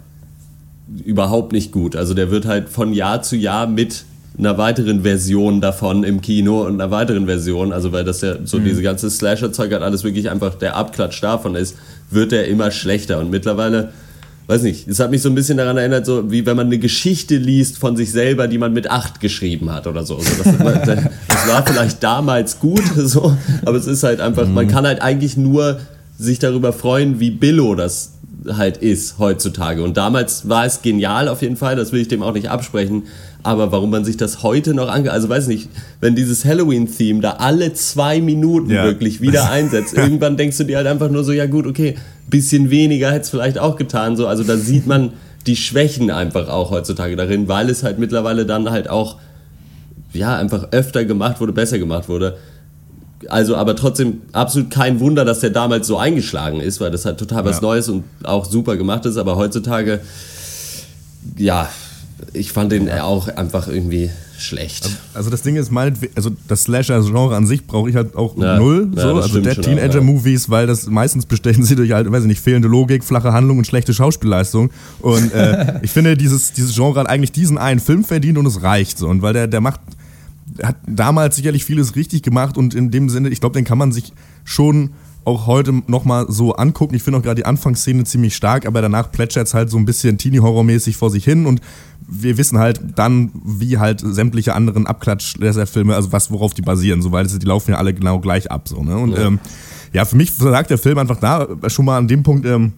[1.04, 1.94] überhaupt nicht gut.
[1.94, 4.06] Also der wird halt von Jahr zu Jahr mit
[4.38, 8.58] einer weiteren Version davon im Kino und einer weiteren Version, also weil das ja so
[8.58, 8.64] mhm.
[8.64, 11.76] diese ganze Slasher-Zeug hat alles wirklich einfach der Abklatsch davon ist,
[12.10, 13.92] wird der immer schlechter und mittlerweile
[14.48, 16.78] weiß nicht, es hat mich so ein bisschen daran erinnert, so wie wenn man eine
[16.78, 20.16] Geschichte liest von sich selber, die man mit acht geschrieben hat oder so.
[20.16, 20.86] Also das,
[21.28, 24.54] das, war vielleicht damals gut, so, aber es ist halt einfach, mhm.
[24.54, 25.78] man kann halt eigentlich nur
[26.18, 28.12] sich darüber freuen, wie Billo das
[28.50, 29.82] halt ist heutzutage.
[29.82, 33.02] Und damals war es genial auf jeden Fall, das will ich dem auch nicht absprechen.
[33.42, 35.10] Aber warum man sich das heute noch ange...
[35.12, 35.68] Also weiß nicht,
[36.00, 38.84] wenn dieses Halloween-Theme da alle zwei Minuten ja.
[38.84, 41.96] wirklich wieder einsetzt, irgendwann denkst du dir halt einfach nur so, ja gut, okay,
[42.28, 44.16] bisschen weniger hätte es vielleicht auch getan.
[44.16, 45.12] So, also da sieht man
[45.46, 49.16] die Schwächen einfach auch heutzutage darin, weil es halt mittlerweile dann halt auch
[50.12, 52.36] ja, einfach öfter gemacht wurde, besser gemacht wurde.
[53.28, 57.18] Also, aber trotzdem absolut kein Wunder, dass der damals so eingeschlagen ist, weil das halt
[57.18, 57.62] total was ja.
[57.62, 59.16] Neues und auch super gemacht ist.
[59.16, 60.00] Aber heutzutage,
[61.36, 61.68] ja,
[62.32, 64.84] ich fand den auch einfach irgendwie schlecht.
[64.84, 65.72] Also, also das Ding ist,
[66.14, 68.90] also das Slasher-Genre an sich brauche ich halt auch ja, null.
[68.94, 69.16] Ja, so.
[69.16, 73.04] Also der Teenager-Movies, weil das meistens bestechen sie durch halt, weiß ich nicht, fehlende Logik,
[73.04, 74.70] flache Handlung und schlechte Schauspielleistung.
[75.00, 78.62] Und äh, ich finde, dieses, dieses Genre hat eigentlich diesen einen Film verdient und es
[78.62, 79.08] reicht so.
[79.08, 79.80] Und weil der, der macht,
[80.62, 83.92] hat damals sicherlich vieles richtig gemacht und in dem Sinne, ich glaube, den kann man
[83.92, 84.12] sich
[84.44, 84.90] schon
[85.28, 86.94] auch heute nochmal so angucken.
[86.94, 89.84] Ich finde auch gerade die Anfangsszene ziemlich stark, aber danach plätschert es halt so ein
[89.84, 91.60] bisschen Teenie-Horror-mäßig vor sich hin und
[92.08, 97.12] wir wissen halt dann, wie halt sämtliche anderen Abklatsch-Filme, also was, worauf die basieren, so,
[97.12, 98.96] weil die laufen ja alle genau gleich ab, so, ne?
[98.96, 99.38] Und ja, ähm,
[99.92, 102.72] ja für mich sagt der Film einfach da schon mal an dem Punkt, ähm,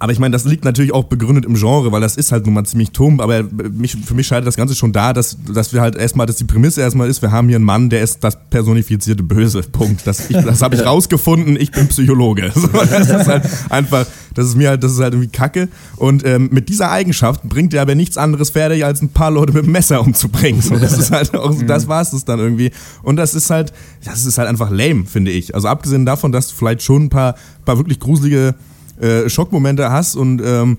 [0.00, 2.54] aber ich meine, das liegt natürlich auch begründet im Genre, weil das ist halt nun
[2.54, 5.80] mal ziemlich tump, aber mich, für mich scheitert das Ganze schon da, dass, dass wir
[5.80, 8.36] halt erstmal, dass die Prämisse erstmal ist, wir haben hier einen Mann, der ist das
[8.50, 9.62] personifizierte Böse.
[9.62, 10.06] Punkt.
[10.06, 12.52] Das, das habe ich rausgefunden, ich bin Psychologe.
[12.64, 15.68] So, das ist halt einfach, das ist mir halt, das ist halt irgendwie Kacke.
[15.96, 19.52] Und ähm, mit dieser Eigenschaft bringt er aber nichts anderes fertig, als ein paar Leute
[19.52, 20.62] mit dem Messer umzubringen.
[20.62, 22.70] So, das ist halt auch, das war es dann irgendwie.
[23.02, 23.72] Und das ist halt,
[24.04, 25.54] das ist halt einfach lame, finde ich.
[25.54, 28.54] Also abgesehen davon, dass vielleicht schon ein paar, paar wirklich gruselige
[29.00, 30.78] äh, Schockmomente hast und ähm,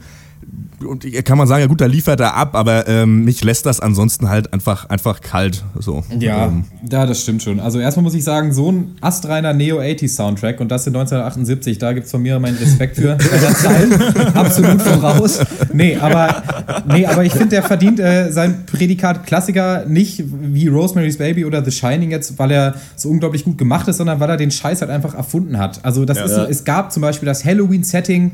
[0.84, 3.80] und kann man sagen, ja gut, da liefert er ab, aber ähm, mich lässt das
[3.80, 5.64] ansonsten halt einfach, einfach kalt.
[5.80, 6.04] So.
[6.20, 6.66] Ja, ähm.
[6.90, 7.60] ja, das stimmt schon.
[7.60, 12.06] Also erstmal muss ich sagen, so ein astreiner Neo-80s-Soundtrack und das in 1978, da gibt
[12.06, 13.14] es von mir meinen Respekt für.
[14.34, 15.40] Absolut voraus.
[15.74, 16.44] Nee, aber,
[16.88, 21.64] nee, aber ich finde, der verdient äh, sein Prädikat Klassiker nicht wie Rosemary's Baby oder
[21.64, 24.82] The Shining jetzt, weil er so unglaublich gut gemacht ist, sondern weil er den Scheiß
[24.82, 25.84] halt einfach erfunden hat.
[25.84, 26.46] Also das ja, ist, ja.
[26.46, 28.32] es gab zum Beispiel das Halloween-Setting,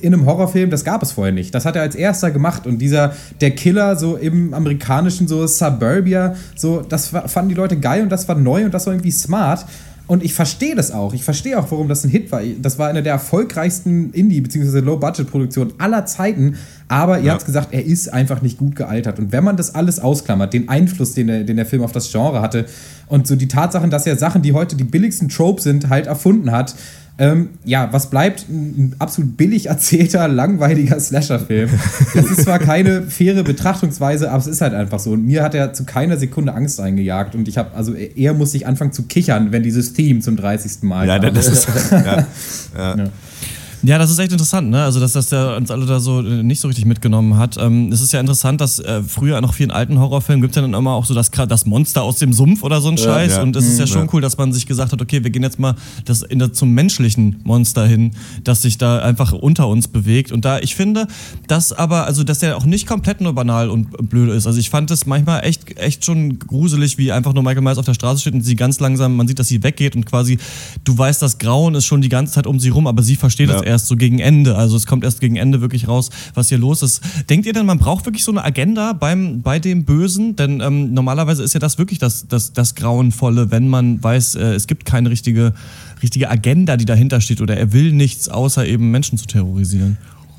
[0.00, 1.54] in einem Horrorfilm, das gab es vorher nicht.
[1.54, 6.34] Das hat er als erster gemacht und dieser, der Killer so im amerikanischen so Suburbia,
[6.56, 9.64] so, das fanden die Leute geil und das war neu und das war irgendwie smart.
[10.08, 11.14] Und ich verstehe das auch.
[11.14, 12.40] Ich verstehe auch, warum das ein Hit war.
[12.62, 14.78] Das war eine der erfolgreichsten Indie- bzw.
[14.78, 16.56] Low-Budget-Produktionen aller Zeiten.
[16.86, 17.32] Aber ihr ja.
[17.32, 19.18] habt gesagt, er ist einfach nicht gut gealtert.
[19.18, 22.12] Und wenn man das alles ausklammert, den Einfluss, den der, den der Film auf das
[22.12, 22.66] Genre hatte
[23.08, 26.50] und so die Tatsachen, dass er Sachen, die heute die billigsten Tropes sind, halt erfunden
[26.50, 26.74] hat,
[27.18, 28.46] ähm, ja, was bleibt?
[28.48, 31.70] Ein absolut billig erzählter, langweiliger Slasher-Film.
[32.14, 35.12] Das ist zwar keine faire Betrachtungsweise, aber es ist halt einfach so.
[35.12, 37.34] Und mir hat er zu keiner Sekunde Angst eingejagt.
[37.34, 40.82] Und ich habe, also er muss sich anfangen zu kichern, wenn dieses Theme zum 30.
[40.82, 41.08] Mal.
[41.08, 41.68] Ja, das ist.
[41.90, 42.26] ja.
[42.76, 42.96] ja.
[42.96, 43.04] ja.
[43.86, 44.82] Ja, das ist echt interessant, ne?
[44.82, 47.56] Also, dass das der uns alle da so äh, nicht so richtig mitgenommen hat.
[47.56, 50.62] Ähm, es ist ja interessant, dass äh, früher noch vielen alten Horrorfilmen gibt es ja
[50.62, 53.36] dann immer auch so das, das Monster aus dem Sumpf oder so ein Scheiß.
[53.36, 53.42] Ja.
[53.42, 53.90] Und es ist ja mhm.
[53.90, 54.08] schon ja.
[54.12, 56.72] cool, dass man sich gesagt hat, okay, wir gehen jetzt mal das in der, zum
[56.72, 58.10] menschlichen Monster hin,
[58.42, 60.32] das sich da einfach unter uns bewegt.
[60.32, 61.06] Und da, ich finde,
[61.46, 64.48] dass aber, also, dass der auch nicht komplett nur banal und blöd ist.
[64.48, 67.86] Also, ich fand es manchmal echt, echt schon gruselig, wie einfach nur Michael Myers auf
[67.86, 70.38] der Straße steht und sie ganz langsam, man sieht, dass sie weggeht und quasi,
[70.82, 73.48] du weißt, das Grauen ist schon die ganze Zeit um sie rum, aber sie versteht
[73.48, 73.62] es ja.
[73.62, 74.56] erst erst so gegen Ende.
[74.56, 77.02] Also es kommt erst gegen Ende wirklich raus, was hier los ist.
[77.28, 80.34] Denkt ihr denn, man braucht wirklich so eine Agenda beim, bei dem Bösen?
[80.34, 84.54] Denn ähm, normalerweise ist ja das wirklich das, das, das Grauenvolle, wenn man weiß, äh,
[84.54, 85.52] es gibt keine richtige,
[86.02, 89.98] richtige Agenda, die dahinter steht oder er will nichts, außer eben Menschen zu terrorisieren.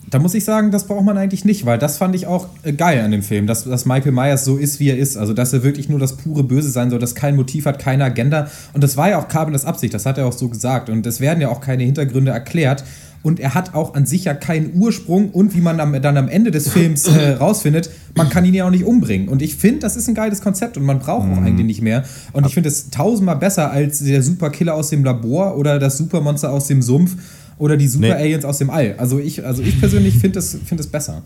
[0.10, 2.72] Da muss ich sagen, das braucht man eigentlich nicht, weil das fand ich auch äh,
[2.72, 5.18] geil an dem Film, dass, dass Michael Myers so ist, wie er ist.
[5.18, 8.06] Also, dass er wirklich nur das pure Böse sein soll, dass kein Motiv hat, keine
[8.06, 8.50] Agenda.
[8.74, 10.90] Und das war ja auch Carpenters Absicht, das hat er auch so gesagt.
[10.90, 12.86] Und es werden ja auch keine Hintergründe erklärt
[13.24, 16.28] und er hat auch an sich ja keinen Ursprung und wie man am, dann am
[16.30, 19.28] Ende des Films äh, rausfindet, man kann ihn ja auch nicht umbringen.
[19.28, 21.46] Und ich finde, das ist ein geiles Konzept und man braucht auch mhm.
[21.46, 22.04] eigentlich nicht mehr.
[22.34, 26.52] Und ich finde es tausendmal besser als der Superkiller aus dem Labor oder das Supermonster
[26.52, 27.16] aus dem Sumpf
[27.58, 28.50] oder die Super-Aliens nee.
[28.50, 28.96] aus dem All.
[28.98, 31.24] Also ich, also ich persönlich finde es find besser.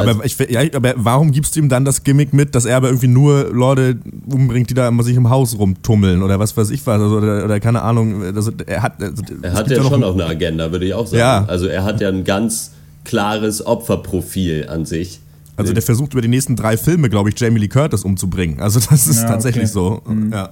[0.00, 2.76] Aber, also ich, ja, aber warum gibst du ihm dann das Gimmick mit, dass er
[2.76, 6.70] aber irgendwie nur Leute umbringt, die da immer sich im Haus rumtummeln oder was weiß
[6.70, 7.00] ich was?
[7.00, 8.22] Also, oder, oder, keine Ahnung.
[8.22, 11.20] Also, er hat, also, er hat ja schon auch eine Agenda, würde ich auch sagen.
[11.20, 11.44] Ja.
[11.46, 12.72] Also er hat ja ein ganz
[13.04, 15.20] klares Opferprofil an sich.
[15.56, 18.60] Also der versucht über die nächsten drei Filme, glaube ich, Jamie Lee Curtis umzubringen.
[18.60, 19.72] Also das ist ja, tatsächlich okay.
[19.72, 20.02] so.
[20.06, 20.32] Mhm.
[20.32, 20.50] Ja.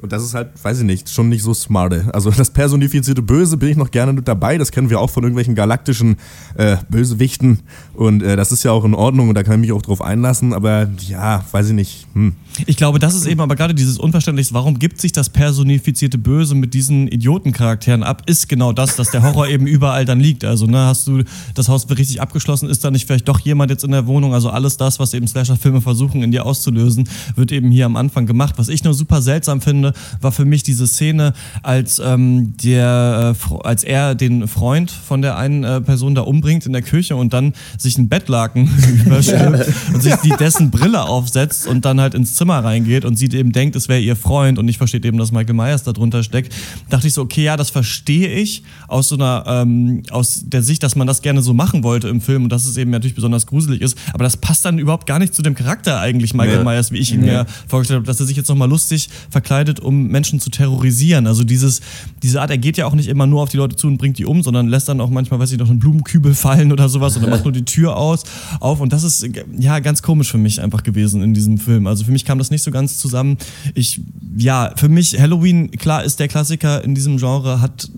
[0.00, 1.88] Und das ist halt, weiß ich nicht, schon nicht so smart.
[2.14, 4.58] Also das personifizierte Böse bin ich noch gerne mit dabei.
[4.58, 6.16] Das kennen wir auch von irgendwelchen galaktischen
[6.56, 7.60] äh, Bösewichten.
[7.94, 10.00] Und äh, das ist ja auch in Ordnung und da kann ich mich auch drauf
[10.00, 10.52] einlassen.
[10.52, 12.06] Aber ja, weiß ich nicht.
[12.14, 12.34] Hm.
[12.66, 16.54] Ich glaube, das ist eben aber gerade dieses Unverständliche, warum gibt sich das personifizierte Böse
[16.54, 20.44] mit diesen Idiotencharakteren ab, ist genau das, dass der Horror eben überall dann liegt.
[20.44, 21.22] Also, ne, hast du
[21.54, 24.34] das Haus richtig abgeschlossen, ist da nicht vielleicht doch jemand jetzt in der Wohnung?
[24.34, 28.26] Also alles das, was eben Slasher-Filme versuchen, in dir auszulösen, wird eben hier am Anfang
[28.26, 28.54] gemacht.
[28.56, 31.32] Was ich nur super seltsam finde, war für mich diese Szene,
[31.62, 36.66] als ähm, der, äh, als er den Freund von der einen äh, Person da umbringt
[36.66, 38.70] in der Küche und dann sich ein Bettlaken
[39.06, 43.26] überstülpt und sich die, dessen Brille aufsetzt und dann halt ins Zimmer reingeht und sie
[43.26, 46.22] eben denkt, es wäre ihr Freund und nicht versteht eben, dass Michael Myers da drunter
[46.22, 46.54] steckt,
[46.88, 50.82] dachte ich so, okay, ja, das verstehe ich aus so einer, ähm, aus der Sicht,
[50.82, 53.46] dass man das gerne so machen wollte im Film und dass es eben natürlich besonders
[53.46, 56.64] gruselig ist, aber das passt dann überhaupt gar nicht zu dem Charakter eigentlich Michael nee.
[56.64, 57.26] Myers, wie ich ihn nee.
[57.26, 61.26] mir vorgestellt habe, dass er sich jetzt nochmal lustig verkleidet, um Menschen zu terrorisieren.
[61.26, 61.80] Also dieses,
[62.22, 64.18] diese Art, er geht ja auch nicht immer nur auf die Leute zu und bringt
[64.18, 67.16] die um, sondern lässt dann auch manchmal, weiß ich noch, einen Blumenkübel fallen oder sowas
[67.16, 68.24] oder macht nur die Tür aus,
[68.60, 69.28] auf und das ist
[69.58, 71.86] ja ganz komisch für mich einfach gewesen in diesem Film.
[71.86, 73.38] Also für mich kam das nicht so ganz zusammen.
[73.74, 74.00] Ich,
[74.36, 77.88] ja, für mich Halloween, klar, ist der Klassiker in diesem Genre, hat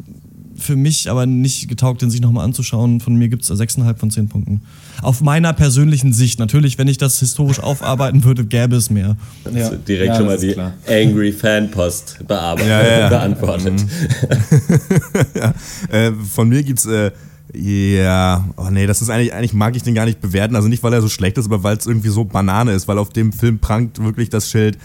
[0.57, 3.01] für mich aber nicht getaugt, den sich nochmal anzuschauen.
[3.01, 4.63] Von mir gibt es 6,5 von 10 Punkten.
[5.03, 6.39] Auf meiner persönlichen Sicht.
[6.39, 9.17] Natürlich, wenn ich das historisch aufarbeiten würde, gäbe es mehr.
[9.53, 9.65] Ja.
[9.65, 10.75] Also direkt ja, schon mal die klar.
[10.87, 13.75] Angry Fanpost bearbeitet, ja, beantwortet.
[13.75, 13.93] Mhm.
[15.91, 16.87] äh, von mir gibt es.
[16.87, 17.11] Äh
[17.55, 20.55] ja, oh nee, das ist eigentlich, eigentlich mag ich den gar nicht bewerten.
[20.57, 22.99] Also nicht, weil er so schlecht ist, aber weil es irgendwie so Banane ist, weil
[22.99, 24.79] auf dem Film prangt wirklich das Schild,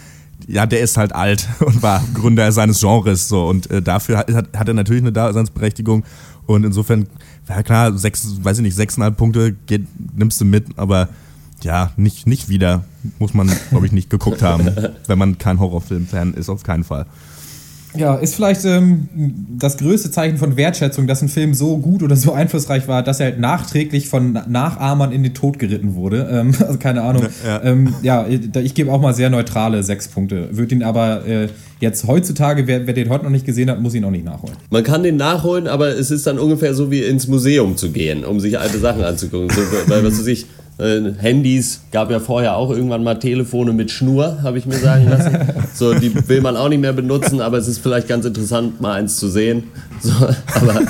[0.46, 4.32] ja, der ist halt alt und war Gründer seines Genres so und äh, dafür hat,
[4.32, 6.04] hat, er natürlich eine Daseinsberechtigung
[6.46, 7.06] und insofern,
[7.48, 9.86] ja klar, sechs, weiß ich nicht, sechseinhalb Punkte geht,
[10.16, 11.08] nimmst du mit, aber
[11.62, 12.84] ja, nicht, nicht wieder,
[13.18, 14.70] muss man, glaube ich, nicht geguckt haben,
[15.06, 17.06] wenn man kein Horrorfilm-Fan ist, auf keinen Fall.
[17.94, 19.08] Ja, ist vielleicht ähm,
[19.58, 23.20] das größte Zeichen von Wertschätzung, dass ein Film so gut oder so einflussreich war, dass
[23.20, 26.26] er halt nachträglich von Nachahmern in den Tod geritten wurde.
[26.36, 27.26] Ähm, also keine Ahnung.
[27.46, 30.48] Ja, ähm, ja ich gebe auch mal sehr neutrale sechs Punkte.
[30.50, 31.48] Würde ihn aber äh,
[31.80, 34.56] jetzt heutzutage, wer, wer, den heute noch nicht gesehen hat, muss ihn auch nicht nachholen.
[34.70, 38.24] Man kann den nachholen, aber es ist dann ungefähr so wie ins Museum zu gehen,
[38.24, 39.50] um sich alte Sachen anzugucken.
[39.50, 40.46] So, weil, was weiß ich,
[40.78, 45.08] äh, Handys, gab ja vorher auch irgendwann mal Telefone mit Schnur, habe ich mir sagen
[45.08, 45.38] lassen.
[45.74, 48.94] So, die will man auch nicht mehr benutzen, aber es ist vielleicht ganz interessant, mal
[48.94, 49.64] eins zu sehen.
[50.00, 50.10] So,
[50.54, 50.80] aber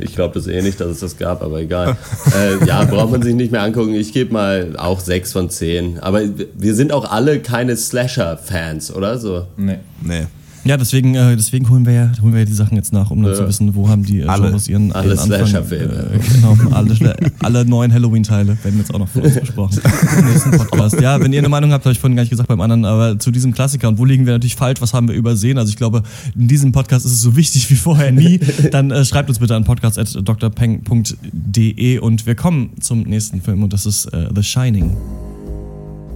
[0.00, 1.96] ich glaube das eh nicht, dass es das gab, aber egal.
[2.36, 3.94] Äh, ja, braucht man sich nicht mehr angucken.
[3.94, 5.98] Ich gebe mal auch 6 von 10.
[5.98, 6.20] Aber
[6.54, 9.46] wir sind auch alle keine Slasher-Fans, oder so?
[9.56, 9.78] Nee.
[10.00, 10.26] Nee.
[10.64, 13.22] Ja, deswegen, äh, deswegen holen wir ja holen wir ja die Sachen jetzt nach, um
[13.22, 13.38] dann ja.
[13.38, 16.10] zu wissen, wo haben die äh, alle, Genres ihren, alle ihren Slasher-Filme.
[16.12, 19.80] Äh, genau, alle, alle neuen Halloween-Teile werden jetzt auch noch von uns besprochen
[20.18, 21.00] im nächsten Podcast.
[21.00, 23.18] Ja, wenn ihr eine Meinung habt, habe ich vorhin gar nicht gesagt beim anderen, aber
[23.18, 25.56] zu diesem Klassiker und wo liegen wir natürlich falsch, was haben wir übersehen?
[25.56, 26.02] Also ich glaube,
[26.36, 28.38] in diesem Podcast ist es so wichtig wie vorher nie.
[28.70, 33.86] Dann äh, schreibt uns bitte an podcast.drpeng.de und wir kommen zum nächsten Film und das
[33.86, 34.96] ist äh, The Shining.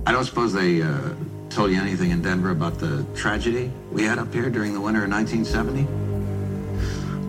[0.07, 0.87] I don't suppose they uh
[1.55, 5.05] told you anything in Denver about the tragedy we had up here during the winter
[5.05, 5.87] of 1970?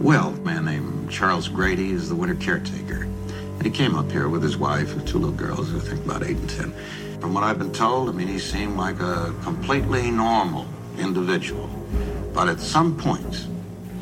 [0.04, 3.04] Well, a man named Charles Grady is the winter caretaker.
[3.04, 6.24] And he came up here with his wife and two little girls I think about
[6.24, 6.74] eight and ten.
[7.20, 10.66] From what I've been told, I mean, he seemed like a completely normal
[10.98, 11.70] individual.
[12.34, 13.46] But at some point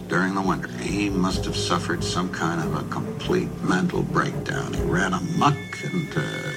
[0.08, 4.74] during the winter, he must have suffered some kind of a complete mental breakdown.
[4.74, 6.54] He ran amuck and uh,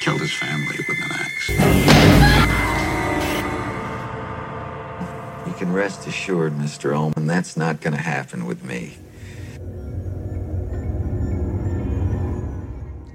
[0.00, 2.79] killed his family with an axe.
[5.60, 6.94] You can rest assured, Mr.
[6.94, 8.92] Ullman, that's not going to happen with me.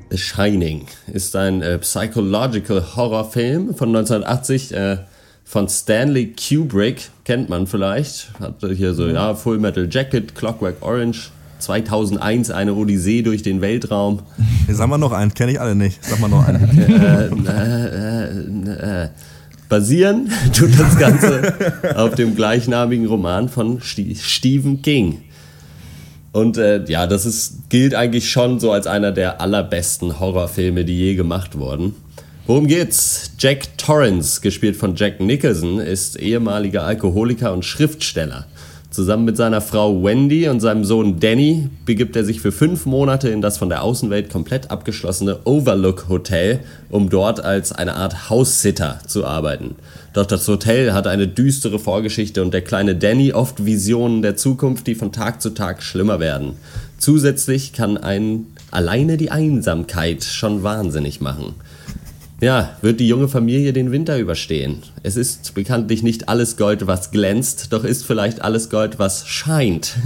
[0.09, 4.97] The Shining ist ein äh, Psychological Horrorfilm von 1980 äh,
[5.43, 8.39] von Stanley Kubrick, kennt man vielleicht.
[8.39, 14.21] Hat hier so, ja, Full Metal Jacket, Clockwork Orange, 2001 eine Odyssee durch den Weltraum.
[14.69, 16.05] Sag mal noch einen, kenne ich alle nicht.
[16.05, 17.47] Sag mal noch einen.
[17.47, 19.09] äh, äh, äh,
[19.69, 21.53] Basieren tut das Ganze
[21.95, 25.21] auf dem gleichnamigen Roman von Stephen King.
[26.31, 30.97] Und äh, ja, das ist, gilt eigentlich schon so als einer der allerbesten Horrorfilme, die
[30.97, 31.95] je gemacht wurden.
[32.45, 33.31] Worum geht's?
[33.39, 38.45] Jack Torrance, gespielt von Jack Nicholson, ist ehemaliger Alkoholiker und Schriftsteller.
[38.95, 43.27] Zusammen mit seiner Frau Wendy und seinem Sohn Danny begibt er sich für fünf Monate
[43.27, 48.99] in das von der Außenwelt komplett abgeschlossene Overlook Hotel, um dort als eine Art Haussitter
[49.05, 49.75] zu arbeiten.
[50.13, 54.87] Doch das Hotel hat eine düstere Vorgeschichte und der kleine Danny oft Visionen der Zukunft,
[54.87, 56.53] die von Tag zu Tag schlimmer werden.
[56.97, 61.55] Zusätzlich kann einen alleine die Einsamkeit schon wahnsinnig machen.
[62.45, 64.83] Ja, wird die junge Familie den Winter überstehen?
[65.01, 69.95] Es ist bekanntlich nicht alles Gold, was glänzt, doch ist vielleicht alles Gold, was scheint.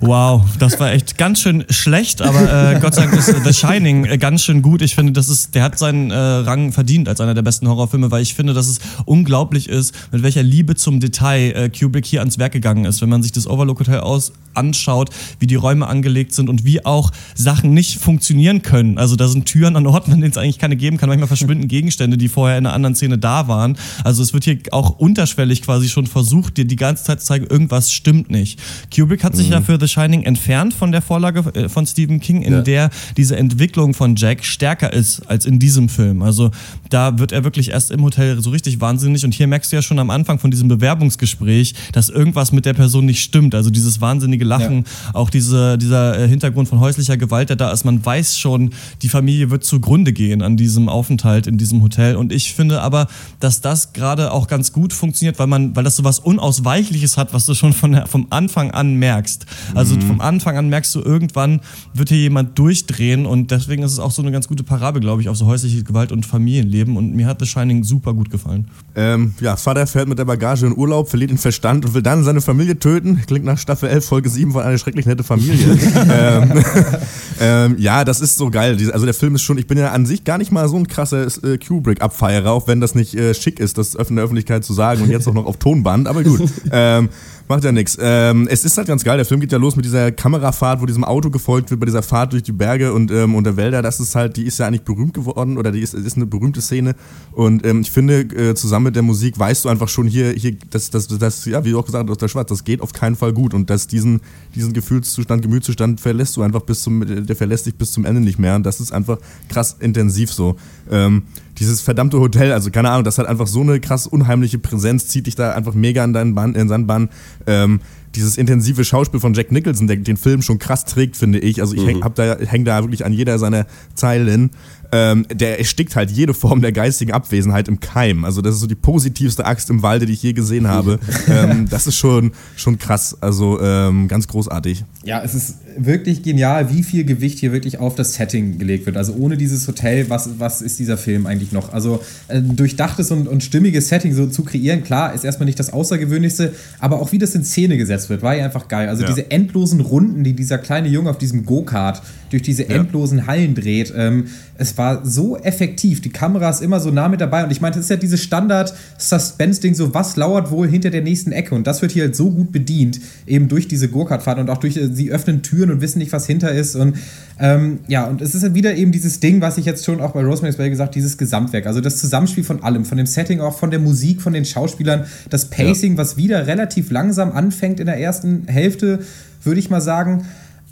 [0.00, 4.04] Wow, das war echt ganz schön schlecht, aber äh, Gott sei Dank ist The Shining
[4.04, 4.82] äh, ganz schön gut.
[4.82, 8.10] Ich finde, das ist, der hat seinen äh, Rang verdient als einer der besten Horrorfilme,
[8.10, 12.20] weil ich finde, dass es unglaublich ist, mit welcher Liebe zum Detail äh, Kubrick hier
[12.20, 13.02] ans Werk gegangen ist.
[13.02, 16.84] Wenn man sich das Overlook Hotel aus anschaut, wie die Räume angelegt sind und wie
[16.84, 18.98] auch Sachen nicht funktionieren können.
[18.98, 21.08] Also da sind Türen an Orten, an denen es eigentlich keine geben kann.
[21.08, 23.76] Manchmal verschwinden Gegenstände, die vorher in einer anderen Szene da waren.
[24.02, 27.46] Also es wird hier auch unterschwellig quasi schon versucht, dir die ganze Zeit zu zeigen,
[27.46, 28.60] irgendwas stimmt nicht.
[28.94, 29.52] Kubrick hat sich mhm.
[29.54, 32.62] ja für The Shining entfernt von der Vorlage äh, von Stephen King, in ja.
[32.62, 36.22] der diese Entwicklung von Jack stärker ist als in diesem Film.
[36.22, 36.50] Also
[36.90, 39.82] da wird er wirklich erst im Hotel so richtig wahnsinnig und hier merkst du ja
[39.82, 43.54] schon am Anfang von diesem Bewerbungsgespräch, dass irgendwas mit der Person nicht stimmt.
[43.54, 45.14] Also dieses wahnsinnige Lachen, ja.
[45.14, 47.84] auch diese, dieser äh, Hintergrund von häuslicher Gewalt, der da ist.
[47.84, 48.70] Man weiß schon,
[49.02, 53.06] die Familie wird zugrunde gehen an diesem Aufenthalt in diesem Hotel und ich finde aber,
[53.40, 57.34] dass das gerade auch ganz gut funktioniert, weil man, weil das so was Unausweichliches hat,
[57.34, 59.46] was du schon von vom Anfang an merkst.
[59.74, 60.02] Also mhm.
[60.02, 61.60] vom Anfang an merkst du, irgendwann
[61.92, 65.22] wird hier jemand durchdrehen und deswegen ist es auch so eine ganz gute Parabel, glaube
[65.22, 68.68] ich, auf so häusliche Gewalt und Familienleben und mir hat The Shining super gut gefallen.
[68.96, 72.24] Ähm, ja, Vater fährt mit der Bagage in Urlaub, verliert den Verstand und will dann
[72.24, 73.22] seine Familie töten.
[73.26, 75.78] Klingt nach Staffel 11, Folge 7 von einer schrecklich nette Familie.
[76.10, 76.64] ähm,
[77.40, 78.78] ähm, ja, das ist so geil.
[78.92, 80.86] Also der Film ist schon, ich bin ja an sich gar nicht mal so ein
[80.86, 84.72] krasser äh, Kubrick-Abfeierer, auch wenn das nicht äh, schick ist, das in der Öffentlichkeit zu
[84.72, 86.42] sagen und jetzt auch noch auf Tonband, aber gut.
[86.70, 87.08] ähm,
[87.46, 87.98] Macht ja nichts.
[88.00, 89.18] Ähm, es ist halt ganz geil.
[89.18, 92.02] Der Film geht ja los mit dieser Kamerafahrt, wo diesem Auto gefolgt wird bei dieser
[92.02, 93.82] Fahrt durch die Berge und, ähm, und der Wälder.
[93.82, 96.62] Das ist halt, die ist ja eigentlich berühmt geworden oder die ist, ist eine berühmte
[96.62, 96.94] Szene.
[97.32, 100.56] Und ähm, ich finde, äh, zusammen mit der Musik weißt du einfach schon hier, hier,
[100.70, 103.14] das, das, das, ja, wie du auch gesagt hast, der Schwarz, das geht auf keinen
[103.14, 103.52] Fall gut.
[103.52, 104.22] Und dass diesen,
[104.54, 108.38] diesen Gefühlszustand, Gemütszustand verlässt du einfach bis zum, der verlässt dich bis zum Ende nicht
[108.38, 108.56] mehr.
[108.56, 109.18] Und das ist einfach
[109.50, 110.56] krass intensiv so.
[110.90, 111.24] Ähm,
[111.58, 115.26] dieses verdammte Hotel, also keine Ahnung, das hat einfach so eine krass unheimliche Präsenz, zieht
[115.26, 117.08] dich da einfach mega in deinen Bann, in seinen Bann.
[117.46, 117.80] Ähm,
[118.14, 121.60] dieses intensive Schauspiel von Jack Nicholson, der den Film schon krass trägt, finde ich.
[121.60, 122.02] Also ich mhm.
[122.02, 124.50] häng, da, häng da wirklich an jeder seiner Zeilen
[124.92, 128.24] ähm, der erstickt halt jede Form der geistigen Abwesenheit im Keim.
[128.24, 130.98] Also das ist so die positivste Axt im Walde, die ich je gesehen habe.
[131.28, 134.84] ähm, das ist schon, schon krass, also ähm, ganz großartig.
[135.04, 138.96] Ja, es ist wirklich genial, wie viel Gewicht hier wirklich auf das Setting gelegt wird.
[138.96, 141.72] Also ohne dieses Hotel, was, was ist dieser Film eigentlich noch?
[141.72, 145.72] Also äh, durchdachtes und, und stimmiges Setting so zu kreieren, klar, ist erstmal nicht das
[145.72, 148.88] Außergewöhnlichste, aber auch wie das in Szene gesetzt wird, war ja einfach geil.
[148.88, 149.08] Also ja.
[149.08, 152.02] diese endlosen Runden, die dieser kleine Junge auf diesem Go-Kart
[152.34, 153.94] durch diese endlosen Hallen dreht.
[153.96, 154.24] Ähm,
[154.58, 156.00] es war so effektiv.
[156.00, 157.44] Die Kamera ist immer so nah mit dabei.
[157.44, 161.30] Und ich meine, das ist ja dieses Standard-Suspense-Ding, so was lauert wohl hinter der nächsten
[161.30, 161.54] Ecke.
[161.54, 164.76] Und das wird hier halt so gut bedient, eben durch diese Gurkart-Fahrt und auch durch,
[164.76, 166.74] äh, sie öffnen Türen und wissen nicht, was hinter ist.
[166.74, 166.96] Und
[167.38, 170.10] ähm, ja, und es ist ja wieder eben dieses Ding, was ich jetzt schon auch
[170.10, 171.66] bei Rosemary's Baby gesagt dieses Gesamtwerk.
[171.66, 175.04] Also das Zusammenspiel von allem, von dem Setting, auch von der Musik, von den Schauspielern,
[175.30, 175.98] das Pacing, ja.
[175.98, 179.04] was wieder relativ langsam anfängt in der ersten Hälfte,
[179.44, 180.26] würde ich mal sagen.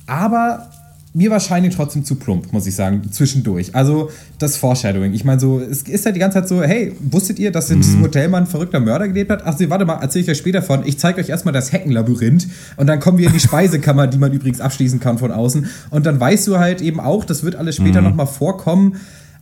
[0.09, 0.69] Aber
[1.15, 3.75] mir war Shining trotzdem zu plump, muss ich sagen, zwischendurch.
[3.75, 5.13] Also das Foreshadowing.
[5.13, 7.79] Ich meine, so, es ist halt die ganze Zeit so, hey, wusstet ihr, dass in
[7.79, 7.83] mhm.
[7.83, 9.43] diesem Hotel mal ein verrückter Mörder gelebt hat?
[9.45, 10.87] Ach, warte mal, erzähle ich euch später von.
[10.87, 12.47] Ich zeige euch erstmal das Heckenlabyrinth
[12.77, 15.67] und dann kommen wir in die Speisekammer, die man übrigens abschließen kann von außen.
[15.91, 18.09] Und dann weißt du halt eben auch, das wird alles später mhm.
[18.09, 18.97] nochmal vorkommen.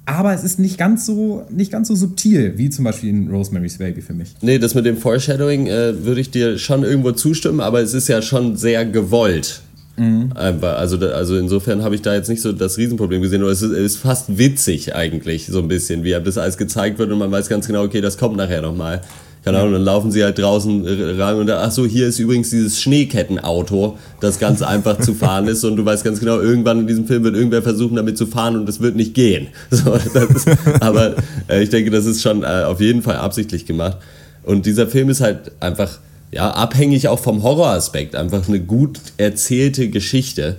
[0.06, 3.78] Aber es ist nicht ganz so, nicht ganz so subtil, wie zum Beispiel in Rosemary's
[3.78, 4.34] Baby für mich.
[4.40, 8.08] Nee, das mit dem Foreshadowing äh, würde ich dir schon irgendwo zustimmen, aber es ist
[8.08, 9.60] ja schon sehr gewollt.
[10.00, 10.30] Mhm.
[10.34, 13.42] Also, also insofern habe ich da jetzt nicht so das Riesenproblem gesehen.
[13.42, 17.12] Oder es ist, ist, fast witzig eigentlich, so ein bisschen, wie das alles gezeigt wird
[17.12, 19.02] und man weiß ganz genau, okay, das kommt nachher nochmal.
[19.44, 20.86] Keine Ahnung, dann laufen sie halt draußen
[21.18, 25.48] rein und da, ach so, hier ist übrigens dieses Schneekettenauto, das ganz einfach zu fahren
[25.48, 28.26] ist und du weißt ganz genau, irgendwann in diesem Film wird irgendwer versuchen, damit zu
[28.26, 29.48] fahren und es wird nicht gehen.
[29.70, 30.48] So, ist,
[30.80, 31.14] aber
[31.48, 33.98] äh, ich denke, das ist schon äh, auf jeden Fall absichtlich gemacht.
[34.42, 35.98] Und dieser Film ist halt einfach
[36.32, 40.58] ja, abhängig auch vom Horroraspekt, einfach eine gut erzählte Geschichte.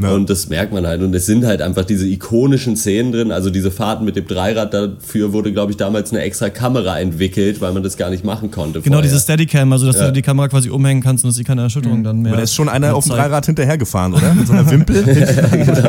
[0.00, 0.12] Ja.
[0.12, 1.00] Und das merkt man halt.
[1.00, 3.32] Und es sind halt einfach diese ikonischen Szenen drin.
[3.32, 7.62] Also diese Fahrten mit dem Dreirad, dafür wurde, glaube ich, damals eine extra Kamera entwickelt,
[7.62, 8.82] weil man das gar nicht machen konnte.
[8.82, 9.10] Genau, vorher.
[9.10, 10.06] diese Steadicam, also dass ja.
[10.06, 12.04] du die Kamera quasi umhängen kannst und dass sie keine Erschütterung mhm.
[12.04, 12.32] dann mehr.
[12.32, 14.34] Aber da ist schon einer auf dem Dreirad hinterhergefahren, oder?
[14.34, 14.96] Mit so einer Wimpel?
[15.06, 15.88] ja, genau.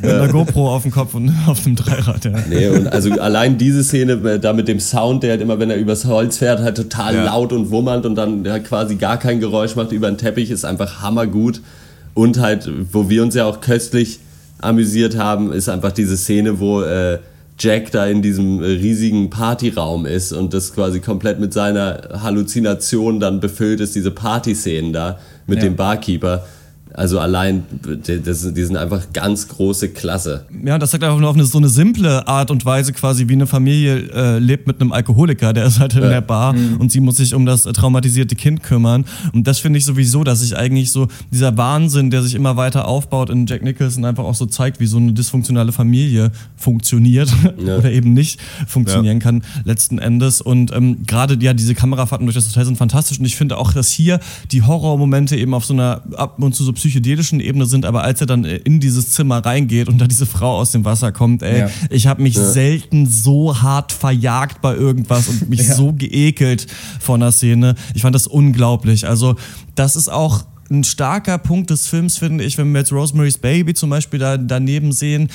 [0.00, 2.32] Mit einer GoPro auf dem Kopf und auf dem Dreirad, ja.
[2.48, 5.70] Nee, und also allein diese Szene äh, da mit dem Sound, der halt immer, wenn
[5.70, 9.40] er übers Holz fährt, halt total laut und wummernd und dann halt quasi gar kein
[9.40, 11.60] Geräusch macht über den Teppich, ist einfach hammergut.
[12.14, 14.20] Und halt, wo wir uns ja auch köstlich
[14.58, 17.18] amüsiert haben, ist einfach diese Szene, wo äh,
[17.58, 23.40] Jack da in diesem riesigen Partyraum ist und das quasi komplett mit seiner Halluzination dann
[23.40, 25.64] befüllt ist, diese Partyszenen da mit ja.
[25.64, 26.44] dem Barkeeper.
[26.94, 27.64] Also allein,
[28.24, 30.46] das, die sind einfach ganz große Klasse.
[30.64, 33.34] Ja, das sagt einfach nur auf eine, so eine simple Art und Weise quasi, wie
[33.34, 36.08] eine Familie äh, lebt mit einem Alkoholiker, der ist halt in ja.
[36.08, 36.78] der Bar mhm.
[36.78, 39.04] und sie muss sich um das traumatisierte Kind kümmern.
[39.32, 42.88] Und das finde ich sowieso, dass sich eigentlich so dieser Wahnsinn, der sich immer weiter
[42.88, 47.32] aufbaut in Jack Nicholson, einfach auch so zeigt, wie so eine dysfunktionale Familie funktioniert
[47.64, 47.76] ja.
[47.76, 49.22] oder eben nicht funktionieren ja.
[49.22, 50.40] kann letzten Endes.
[50.40, 53.18] Und ähm, gerade ja, diese Kamerafahrten durch das Hotel sind fantastisch.
[53.18, 54.18] Und ich finde auch, dass hier
[54.50, 58.20] die Horrormomente eben auf so einer ab und zu so psychedelischen Ebene sind, aber als
[58.22, 61.42] er dann äh, in dieses Zimmer reingeht und da diese Frau aus dem Wasser kommt,
[61.42, 61.70] ey, ja.
[61.90, 62.44] ich habe mich ja.
[62.44, 65.74] selten so hart verjagt bei irgendwas und mich ja.
[65.74, 66.66] so geekelt
[66.98, 67.74] von der Szene.
[67.94, 69.06] Ich fand das unglaublich.
[69.06, 69.36] Also,
[69.74, 73.74] das ist auch ein starker Punkt des Films, finde ich, wenn wir jetzt Rosemary's Baby
[73.74, 75.28] zum Beispiel da, daneben sehen,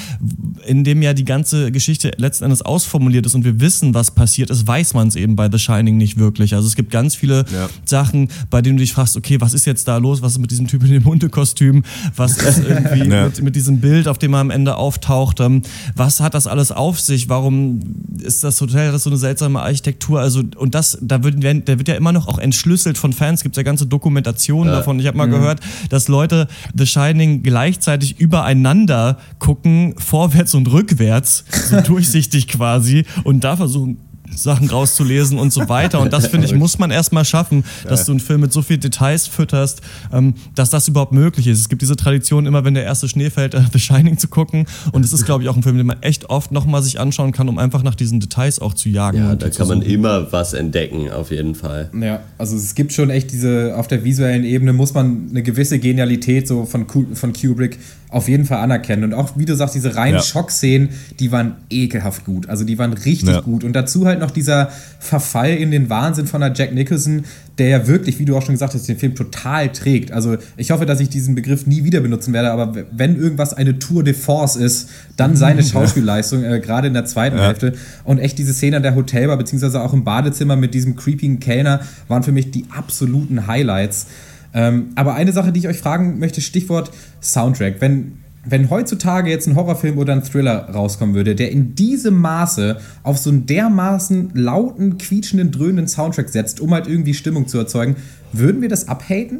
[0.65, 4.49] in dem ja die ganze Geschichte letzten Endes ausformuliert ist und wir wissen, was passiert
[4.49, 6.55] ist, weiß man es eben bei The Shining nicht wirklich.
[6.55, 7.69] Also es gibt ganz viele ja.
[7.83, 10.21] Sachen, bei denen du dich fragst, okay, was ist jetzt da los?
[10.21, 11.83] Was ist mit diesem Typ in dem Hundekostüm?
[12.15, 13.25] Was ist irgendwie ja.
[13.25, 15.41] mit, mit, diesem Bild, auf dem er am Ende auftaucht?
[15.41, 15.63] Ähm,
[15.95, 17.27] was hat das alles auf sich?
[17.27, 17.81] Warum
[18.21, 20.21] ist das Hotel, das so eine seltsame Architektur?
[20.21, 23.55] Also, und das, da wird, der wird ja immer noch auch entschlüsselt von Fans, gibt
[23.55, 24.79] es ja ganze Dokumentationen ja.
[24.79, 24.97] davon.
[24.99, 25.41] Ich habe mal mal mhm.
[25.41, 25.59] gehört,
[25.89, 33.57] dass Leute The Shining gleichzeitig übereinander gucken, vorwärts und rückwärts, so durchsichtig quasi, und da
[33.57, 33.97] versuchen
[34.33, 35.99] Sachen rauszulesen und so weiter.
[35.99, 38.79] Und das, finde ich, muss man erstmal schaffen, dass du einen Film mit so vielen
[38.79, 41.59] Details fütterst, ähm, dass das überhaupt möglich ist.
[41.59, 44.65] Es gibt diese Tradition, immer wenn der erste Schnee fällt, äh, The Shining zu gucken.
[44.91, 47.31] Und es ist, glaube ich, auch ein Film, den man echt oft nochmal sich anschauen
[47.31, 49.17] kann, um einfach nach diesen Details auch zu jagen.
[49.17, 51.89] Ja, da kann man immer was entdecken, auf jeden Fall.
[51.99, 55.79] Ja, also es gibt schon echt diese, auf der visuellen Ebene muss man eine gewisse
[55.79, 57.79] Genialität so von, von Kubrick
[58.09, 59.03] auf jeden Fall anerkennen.
[59.03, 60.21] Und auch, wie du sagst, diese reinen ja.
[60.21, 60.89] Schockszenen,
[61.19, 62.47] die waren ekelhaft gut.
[62.49, 63.41] Also die waren richtig ja.
[63.41, 63.63] gut.
[63.63, 67.25] Und dazu halt noch dieser Verfall in den Wahnsinn von der Jack Nicholson,
[67.57, 70.11] der ja wirklich, wie du auch schon gesagt hast, den Film total trägt.
[70.11, 73.79] Also ich hoffe, dass ich diesen Begriff nie wieder benutzen werde, aber wenn irgendwas eine
[73.79, 77.47] Tour de Force ist, dann seine Schauspielleistung, äh, gerade in der zweiten ja.
[77.47, 77.73] Hälfte.
[78.03, 81.79] Und echt diese Szene an der Hotelbar, beziehungsweise auch im Badezimmer mit diesem creepigen Kellner,
[82.07, 84.07] waren für mich die absoluten Highlights.
[84.55, 86.89] Ähm, aber eine Sache, die ich euch fragen möchte, Stichwort
[87.21, 87.81] Soundtrack.
[87.81, 88.13] Wenn,
[88.45, 93.17] wenn heutzutage jetzt ein Horrorfilm oder ein Thriller rauskommen würde, der in diesem Maße auf
[93.17, 97.97] so einen dermaßen lauten, quietschenden, dröhnenden Soundtrack setzt, um halt irgendwie Stimmung zu erzeugen,
[98.31, 99.39] würden wir das abhaten?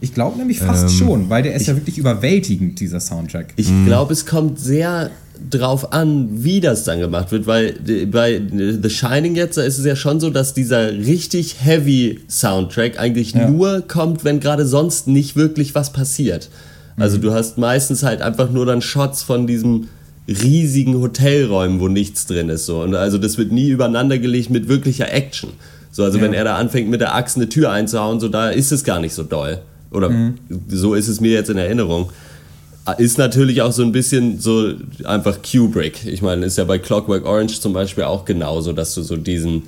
[0.00, 3.54] Ich glaube nämlich fast ähm, schon, weil der ist ja wirklich überwältigend, dieser Soundtrack.
[3.56, 5.10] Ich glaube, es kommt sehr
[5.50, 7.74] drauf an, wie das dann gemacht wird, weil
[8.06, 12.98] bei The Shining jetzt, da ist es ja schon so, dass dieser richtig heavy Soundtrack
[12.98, 13.48] eigentlich ja.
[13.48, 16.50] nur kommt, wenn gerade sonst nicht wirklich was passiert.
[16.96, 17.22] Also mhm.
[17.22, 19.88] du hast meistens halt einfach nur dann Shots von diesem
[20.28, 22.66] riesigen Hotelräumen, wo nichts drin ist.
[22.66, 22.82] So.
[22.82, 25.50] Und also das wird nie übereinander gelegt mit wirklicher Action.
[25.90, 26.24] So, also ja.
[26.24, 29.00] wenn er da anfängt mit der Axt eine Tür einzuhauen, so da ist es gar
[29.00, 29.60] nicht so doll.
[29.90, 30.34] Oder mhm.
[30.68, 32.10] so ist es mir jetzt in Erinnerung
[32.92, 34.74] ist natürlich auch so ein bisschen so
[35.04, 36.04] einfach Kubrick.
[36.06, 39.62] Ich meine, ist ja bei Clockwork Orange zum Beispiel auch genauso, dass du so diesen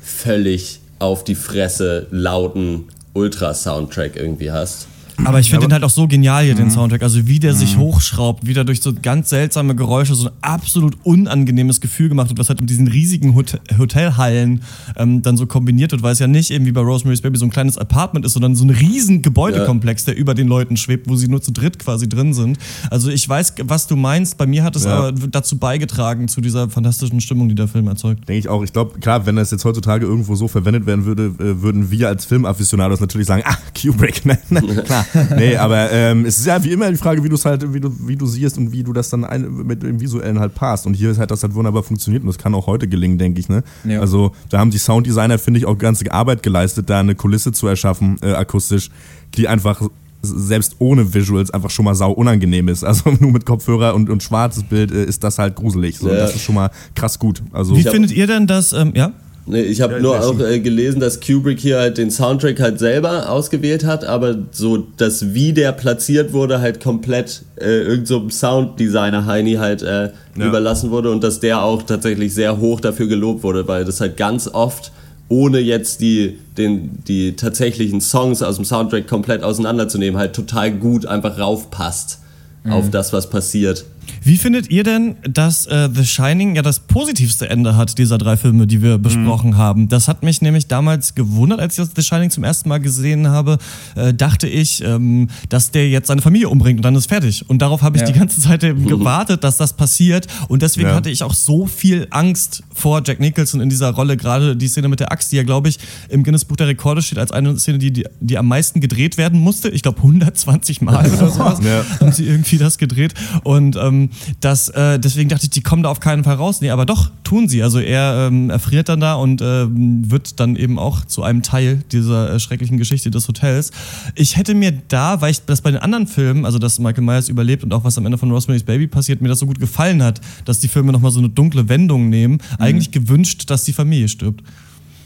[0.00, 4.86] völlig auf die Fresse lauten Ultra-Soundtrack irgendwie hast.
[5.24, 6.58] Aber ich finde den halt auch so genial hier, mhm.
[6.58, 7.02] den Soundtrack.
[7.02, 7.58] Also wie der mhm.
[7.58, 12.28] sich hochschraubt, wie der durch so ganz seltsame Geräusche so ein absolut unangenehmes Gefühl gemacht
[12.28, 14.62] wird, was halt mit diesen riesigen Hot Hotelhallen
[14.96, 17.44] ähm, dann so kombiniert wird, weil es ja nicht eben wie bei Rosemary's Baby so
[17.44, 20.12] ein kleines Apartment ist, sondern so ein riesen Gebäudekomplex, ja.
[20.12, 22.58] der über den Leuten schwebt, wo sie nur zu dritt quasi drin sind.
[22.90, 24.38] Also ich weiß, was du meinst.
[24.38, 24.98] Bei mir hat es ja.
[24.98, 28.28] aber dazu beigetragen, zu dieser fantastischen Stimmung, die der Film erzeugt.
[28.28, 28.62] Denke ich auch.
[28.62, 32.08] Ich glaube, klar, wenn das jetzt heutzutage irgendwo so verwendet werden würde, äh, würden wir
[32.08, 35.01] als Filmafficionados natürlich sagen, ah, Kubrick, ne, ne, klar.
[35.36, 37.80] nee, aber ähm, es ist ja wie immer die Frage, wie du es halt, wie
[37.80, 40.86] du, wie du siehst und wie du das dann ein, mit dem Visuellen halt passt.
[40.86, 43.48] Und hier hat das halt wunderbar funktioniert und das kann auch heute gelingen, denke ich.
[43.48, 43.62] Ne?
[43.84, 44.00] Ja.
[44.00, 47.66] Also da haben die Sounddesigner, finde ich, auch ganze Arbeit geleistet, da eine Kulisse zu
[47.66, 48.90] erschaffen, äh, akustisch,
[49.34, 49.82] die einfach
[50.22, 52.84] selbst ohne Visuals einfach schon mal sau unangenehm ist.
[52.84, 55.98] Also nur mit Kopfhörer und, und schwarzes Bild äh, ist das halt gruselig.
[55.98, 56.14] So, ja.
[56.14, 57.42] Das ist schon mal krass gut.
[57.52, 59.12] Also, Wie findet ihr denn das, ähm, ja?
[59.44, 62.78] Nee, ich habe ja, nur auch äh, gelesen, dass Kubrick hier halt den Soundtrack halt
[62.78, 68.30] selber ausgewählt hat, aber so das, wie der platziert wurde, halt komplett äh, irgendeinem so
[68.30, 70.46] Sounddesigner Heini halt äh, ja.
[70.46, 74.16] überlassen wurde und dass der auch tatsächlich sehr hoch dafür gelobt wurde, weil das halt
[74.16, 74.92] ganz oft
[75.28, 81.06] ohne jetzt die, den, die tatsächlichen Songs aus dem Soundtrack komplett auseinanderzunehmen, halt total gut
[81.06, 82.20] einfach raufpasst
[82.64, 82.72] mhm.
[82.72, 83.86] auf das, was passiert.
[84.24, 88.36] Wie findet ihr denn, dass äh, The Shining ja das positivste Ende hat, dieser drei
[88.36, 89.56] Filme, die wir besprochen mhm.
[89.56, 89.88] haben?
[89.88, 93.58] Das hat mich nämlich damals gewundert, als ich The Shining zum ersten Mal gesehen habe,
[93.96, 97.48] äh, dachte ich, ähm, dass der jetzt seine Familie umbringt und dann ist fertig.
[97.48, 98.12] Und darauf habe ich ja.
[98.12, 100.26] die ganze Zeit eben gewartet, dass das passiert.
[100.48, 100.94] Und deswegen ja.
[100.94, 104.88] hatte ich auch so viel Angst vor Jack Nicholson in dieser Rolle, gerade die Szene
[104.88, 105.78] mit der Axt, die ja, glaube ich,
[106.08, 109.16] im Guinness Buch der Rekorde steht als eine Szene, die, die, die am meisten gedreht
[109.16, 109.68] werden musste.
[109.68, 111.84] Ich glaube 120 Mal oder sowas ja.
[112.00, 113.14] haben sie irgendwie das gedreht.
[113.42, 113.91] Und ähm,
[114.40, 116.60] das, äh, deswegen dachte ich, die kommen da auf keinen Fall raus.
[116.60, 117.62] Nee, aber doch, tun sie.
[117.62, 121.82] Also er ähm, erfriert dann da und äh, wird dann eben auch zu einem Teil
[121.92, 123.70] dieser äh, schrecklichen Geschichte des Hotels.
[124.14, 127.28] Ich hätte mir da, weil ich das bei den anderen Filmen, also dass Michael Myers
[127.28, 130.02] überlebt und auch was am Ende von Rosemary's Baby passiert, mir das so gut gefallen
[130.02, 132.40] hat, dass die Filme nochmal so eine dunkle Wendung nehmen, mhm.
[132.58, 134.42] eigentlich gewünscht, dass die Familie stirbt.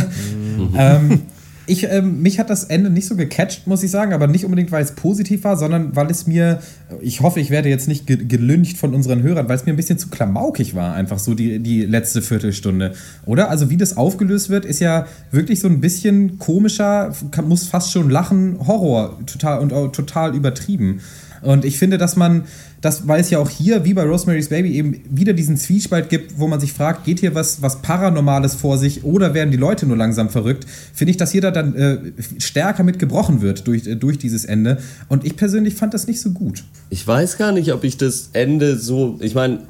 [0.77, 1.23] ähm,
[1.67, 4.71] ich, ähm, mich hat das Ende nicht so gecatcht, muss ich sagen, aber nicht unbedingt,
[4.73, 6.61] weil es positiv war, sondern weil es mir,
[7.01, 9.99] ich hoffe, ich werde jetzt nicht gelüncht von unseren Hörern, weil es mir ein bisschen
[9.99, 12.93] zu klamaukig war, einfach so die, die letzte Viertelstunde.
[13.25, 13.51] Oder?
[13.51, 17.93] Also, wie das aufgelöst wird, ist ja wirklich so ein bisschen komischer, kann, muss fast
[17.93, 21.01] schon lachen, Horror total und total übertrieben.
[21.43, 22.45] Und ich finde, dass man
[22.81, 26.39] dass, weil es ja auch hier, wie bei Rosemary's Baby, eben wieder diesen Zwiespalt gibt,
[26.39, 29.87] wo man sich fragt, geht hier was, was Paranormales vor sich oder werden die Leute
[29.87, 31.99] nur langsam verrückt, finde ich, dass hier da dann äh,
[32.39, 34.79] stärker mit gebrochen wird durch, äh, durch dieses Ende.
[35.09, 36.65] Und ich persönlich fand das nicht so gut.
[36.91, 39.61] Ich weiß gar nicht, ob ich das Ende so, ich meine,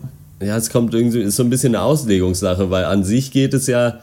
[0.43, 3.67] ja, es kommt irgendwie, ist so ein bisschen eine Auslegungssache, weil an sich geht es
[3.67, 4.01] ja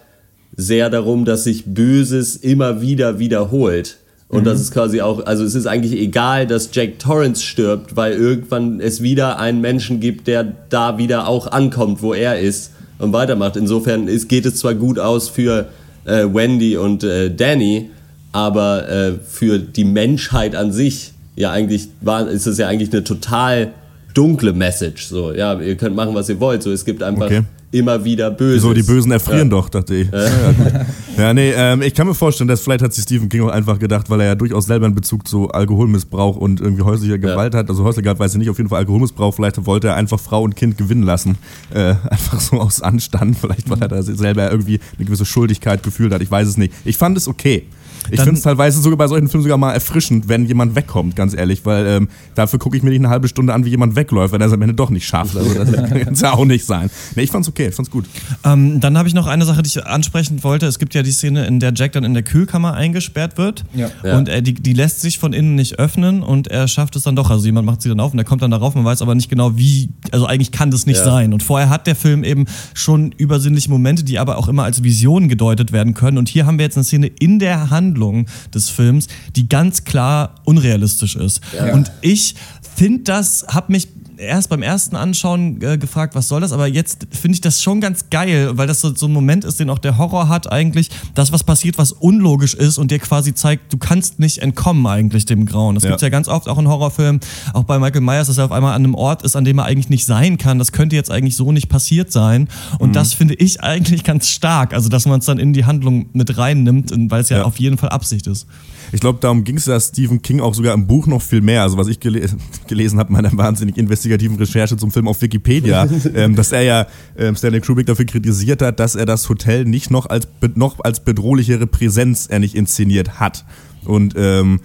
[0.56, 3.98] sehr darum, dass sich Böses immer wieder wiederholt.
[4.28, 4.46] Und mhm.
[4.46, 8.80] das ist quasi auch, also es ist eigentlich egal, dass Jack Torrance stirbt, weil irgendwann
[8.80, 13.56] es wieder einen Menschen gibt, der da wieder auch ankommt, wo er ist und weitermacht.
[13.56, 15.68] Insofern ist, geht es zwar gut aus für
[16.06, 17.90] äh, Wendy und äh, Danny,
[18.32, 23.04] aber äh, für die Menschheit an sich, ja eigentlich war, ist es ja eigentlich eine
[23.04, 23.74] total
[24.14, 25.06] dunkle Message.
[25.06, 26.64] So, ja, ihr könnt machen, was ihr wollt.
[26.64, 27.44] So, es gibt einfach okay
[27.74, 28.60] immer wieder böse.
[28.60, 29.58] So, die Bösen erfrieren ja.
[29.58, 30.12] doch, dachte ich.
[30.12, 30.86] Ja, ja,
[31.18, 33.80] ja nee, ähm, ich kann mir vorstellen, dass vielleicht hat sich Stephen King auch einfach
[33.80, 37.70] gedacht, weil er ja durchaus selber einen Bezug zu Alkoholmissbrauch und irgendwie häuslicher Gewalt hat.
[37.70, 39.34] Also häuslicher Gewalt weiß ich nicht, auf jeden Fall Alkoholmissbrauch.
[39.34, 41.38] Vielleicht wollte er einfach Frau und Kind gewinnen lassen.
[41.74, 43.38] Äh, einfach so aus Anstand.
[43.40, 46.22] Vielleicht, weil er da selber irgendwie eine gewisse Schuldigkeit gefühlt hat.
[46.22, 46.74] Ich weiß es nicht.
[46.86, 47.66] Ich fand es okay.
[48.10, 51.34] Ich finde es teilweise sogar bei solchen Filmen sogar mal erfrischend, wenn jemand wegkommt, ganz
[51.34, 54.34] ehrlich, weil ähm, dafür gucke ich mir nicht eine halbe Stunde an, wie jemand wegläuft,
[54.34, 55.36] wenn er es am Ende doch nicht schafft.
[55.36, 56.90] Also das kann es ja auch nicht sein.
[57.16, 58.06] Nee, ich fand's okay, ich fand's gut.
[58.44, 60.66] Ähm, dann habe ich noch eine Sache, die ich ansprechen wollte.
[60.66, 63.90] Es gibt ja die Szene, in der Jack dann in der Kühlkammer eingesperrt wird ja.
[64.18, 67.16] und er, die, die lässt sich von innen nicht öffnen und er schafft es dann
[67.16, 67.30] doch.
[67.30, 69.30] Also jemand macht sie dann auf und er kommt dann darauf, man weiß aber nicht
[69.30, 71.04] genau wie, also eigentlich kann das nicht ja.
[71.06, 71.34] sein.
[71.34, 75.30] Und vorher hat der Film eben schon übersinnliche Momente, die aber auch immer als Visionen
[75.30, 76.18] gedeutet werden können.
[76.18, 80.36] Und hier haben wir jetzt eine Szene in der Handlung des Films, die ganz klar
[80.46, 81.42] unrealistisch ist.
[81.56, 81.74] Ja.
[81.74, 82.36] Und ich
[82.76, 87.08] finde das, habe mich erst beim ersten Anschauen äh, gefragt, was soll das, aber jetzt
[87.12, 89.80] finde ich das schon ganz geil, weil das so, so, ein Moment ist, den auch
[89.80, 93.78] der Horror hat eigentlich, das, was passiert, was unlogisch ist und dir quasi zeigt, du
[93.78, 95.76] kannst nicht entkommen eigentlich dem Grauen.
[95.76, 95.90] Das ja.
[95.90, 97.22] gibt es ja ganz oft auch in Horrorfilmen,
[97.54, 99.66] auch bei Michael Myers, dass er auf einmal an einem Ort ist, an dem er
[99.66, 100.60] eigentlich nicht sein kann.
[100.60, 102.48] Das könnte jetzt eigentlich so nicht passiert sein.
[102.80, 102.94] Und mhm.
[102.94, 106.38] das finde ich eigentlich ganz stark, also dass man es dann in die Handlung mit
[106.38, 108.48] reinnimmt, weil es ja, ja auf jeden Fall Absicht ist.
[108.92, 111.64] Ich glaube, darum ging es ja Stephen King auch sogar im Buch noch viel mehr.
[111.64, 112.30] Also was ich gele
[112.68, 117.36] gelesen habe, meiner wahnsinnig investigativen Recherche zum Film auf Wikipedia, ähm, dass er ja ähm,
[117.36, 121.68] Stanley Kubrick dafür kritisiert hat, dass er das Hotel nicht noch als, noch als bedrohlichere
[121.68, 123.46] Präsenz er nicht inszeniert hat.
[123.86, 124.62] Und ähm,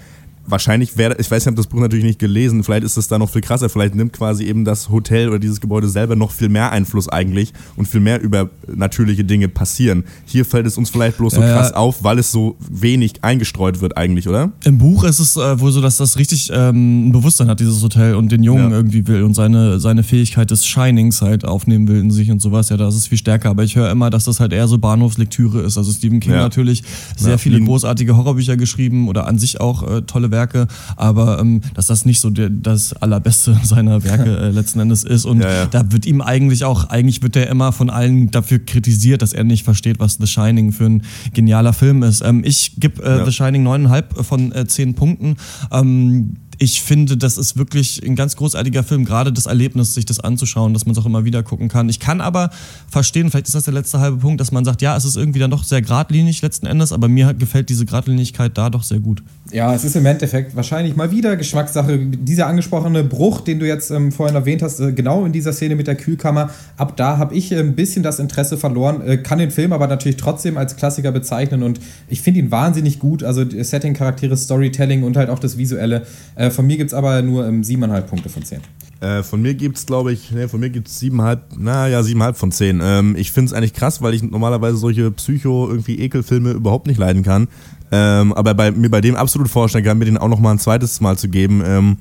[0.51, 3.19] wahrscheinlich wäre, ich weiß, ich habe das Buch natürlich nicht gelesen, vielleicht ist es da
[3.19, 6.49] noch viel krasser, vielleicht nimmt quasi eben das Hotel oder dieses Gebäude selber noch viel
[6.49, 10.05] mehr Einfluss eigentlich und viel mehr über natürliche Dinge passieren.
[10.25, 13.81] Hier fällt es uns vielleicht bloß so ja, krass auf, weil es so wenig eingestreut
[13.81, 14.53] wird eigentlich, oder?
[14.65, 17.83] Im Buch ist es äh, wohl so, dass das richtig ähm, ein Bewusstsein hat, dieses
[17.83, 18.77] Hotel und den Jungen ja.
[18.77, 22.69] irgendwie will und seine, seine Fähigkeit des Shinings halt aufnehmen will in sich und sowas.
[22.71, 25.61] Ja, das ist viel stärker, aber ich höre immer, dass das halt eher so Bahnhofslektüre
[25.61, 25.79] ist.
[25.79, 26.39] Also Stephen King ja.
[26.39, 26.83] natürlich
[27.17, 31.61] sehr viele großartige Horrorbücher geschrieben oder an sich auch äh, tolle Werke Werke, aber ähm,
[31.75, 35.25] dass das nicht so der, das allerbeste seiner Werke äh, letzten Endes ist.
[35.25, 35.67] Und ja, ja.
[35.67, 39.45] da wird ihm eigentlich auch, eigentlich wird er immer von allen dafür kritisiert, dass er
[39.45, 41.03] nicht versteht, was The Shining für ein
[41.35, 42.23] genialer Film ist.
[42.25, 43.25] Ähm, ich gebe äh, ja.
[43.25, 45.37] The Shining neuneinhalb von äh, zehn Punkten.
[45.73, 50.19] Ähm, ich finde, das ist wirklich ein ganz großartiger Film, gerade das Erlebnis, sich das
[50.19, 51.89] anzuschauen, dass man es auch immer wieder gucken kann.
[51.89, 52.51] Ich kann aber
[52.89, 55.39] verstehen, vielleicht ist das der letzte halbe Punkt, dass man sagt, ja, es ist irgendwie
[55.39, 59.23] dann doch sehr geradlinig letzten Endes, aber mir gefällt diese Geradlinigkeit da doch sehr gut.
[59.51, 61.99] Ja, es ist im Endeffekt wahrscheinlich mal wieder Geschmackssache.
[61.99, 65.75] Dieser angesprochene Bruch, den du jetzt ähm, vorhin erwähnt hast, äh, genau in dieser Szene
[65.75, 69.39] mit der Kühlkammer, ab da habe ich äh, ein bisschen das Interesse verloren, äh, kann
[69.39, 73.25] den Film aber natürlich trotzdem als Klassiker bezeichnen und ich finde ihn wahnsinnig gut.
[73.25, 76.03] Also Setting, Charaktere, Storytelling und halt auch das Visuelle.
[76.35, 78.61] Äh, von mir gibt es aber nur ähm, 7,5 Punkte von 10.
[79.01, 82.37] Äh, von mir gibt es, glaube ich, ne, von mir gibt es siebeneinhalb, naja, siebeneinhalb
[82.37, 82.81] von zehn.
[82.83, 86.99] Ähm, ich finde es eigentlich krass, weil ich normalerweise solche Psycho, irgendwie Ekelfilme überhaupt nicht
[86.99, 87.47] leiden kann.
[87.91, 90.59] Ähm, aber bei, mir bei dem absolut vorstellen kann, mir den auch noch mal ein
[90.59, 91.63] zweites Mal zu geben.
[91.65, 91.97] Ähm,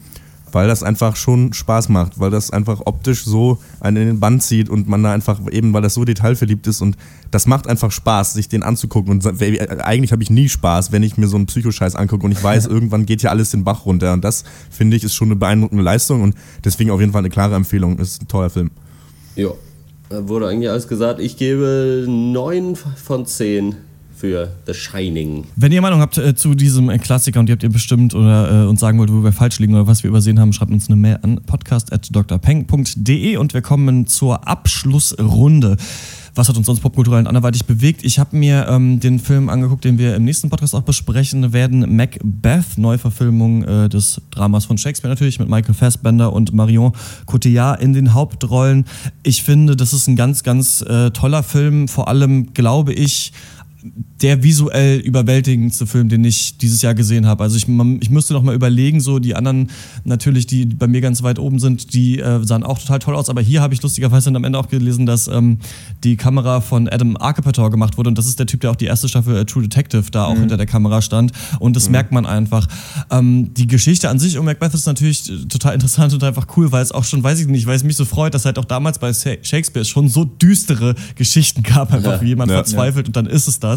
[0.51, 4.43] weil das einfach schon Spaß macht, weil das einfach optisch so einen in den Band
[4.43, 6.97] zieht und man da einfach eben, weil das so detailverliebt ist und
[7.31, 9.25] das macht einfach Spaß, sich den anzugucken und
[9.83, 12.65] eigentlich habe ich nie Spaß, wenn ich mir so einen Psychoscheiß angucke und ich weiß,
[12.67, 15.83] irgendwann geht ja alles den Bach runter und das finde ich ist schon eine beeindruckende
[15.83, 18.71] Leistung und deswegen auf jeden Fall eine klare Empfehlung, ist ein toller Film.
[19.35, 19.49] Ja,
[20.09, 21.19] wurde eigentlich alles gesagt.
[21.19, 23.75] Ich gebe 9 von 10
[24.17, 25.45] für The Shining.
[25.55, 28.63] Wenn ihr Meinung habt äh, zu diesem äh, Klassiker und ihr habt ihr bestimmt oder
[28.63, 30.87] äh, uns sagen wollt, wo wir falsch liegen oder was wir übersehen haben, schreibt uns
[30.87, 35.77] eine Mail an podcast.drpeng.de und wir kommen zur Abschlussrunde.
[36.37, 38.03] Was hat uns sonst popkulturell anderweitig bewegt?
[38.03, 41.95] Ich habe mir ähm, den Film angeguckt, den wir im nächsten Podcast auch besprechen werden.
[41.95, 46.93] Macbeth, Neuverfilmung äh, des Dramas von Shakespeare natürlich mit Michael Fassbender und Marion
[47.25, 48.85] Cotillard in den Hauptrollen.
[49.23, 51.87] Ich finde, das ist ein ganz, ganz äh, toller Film.
[51.87, 53.33] Vor allem glaube ich,
[53.83, 57.43] der visuell überwältigendste Film, den ich dieses Jahr gesehen habe.
[57.43, 59.69] Also ich, man, ich müsste noch mal überlegen, so die anderen
[60.03, 63.29] natürlich, die bei mir ganz weit oben sind, die äh, sahen auch total toll aus.
[63.29, 65.59] Aber hier habe ich lustigerweise am Ende auch gelesen, dass ähm,
[66.03, 68.09] die Kamera von Adam Archipator gemacht wurde.
[68.09, 70.33] Und das ist der Typ, der auch die erste Staffel äh, True Detective da auch
[70.33, 70.41] mhm.
[70.41, 71.31] hinter der Kamera stand.
[71.59, 71.91] Und das mhm.
[71.91, 72.67] merkt man einfach.
[73.11, 76.71] Ähm, die Geschichte an sich um Macbeth ist natürlich äh, total interessant und einfach cool,
[76.71, 78.65] weil es auch schon, weiß ich nicht, weil es mich so freut, dass halt auch
[78.65, 82.21] damals bei Shakespeare schon so düstere Geschichten gab, einfach ja.
[82.21, 82.57] wie jemand ja.
[82.57, 83.09] verzweifelt ja.
[83.09, 83.76] und dann ist es das.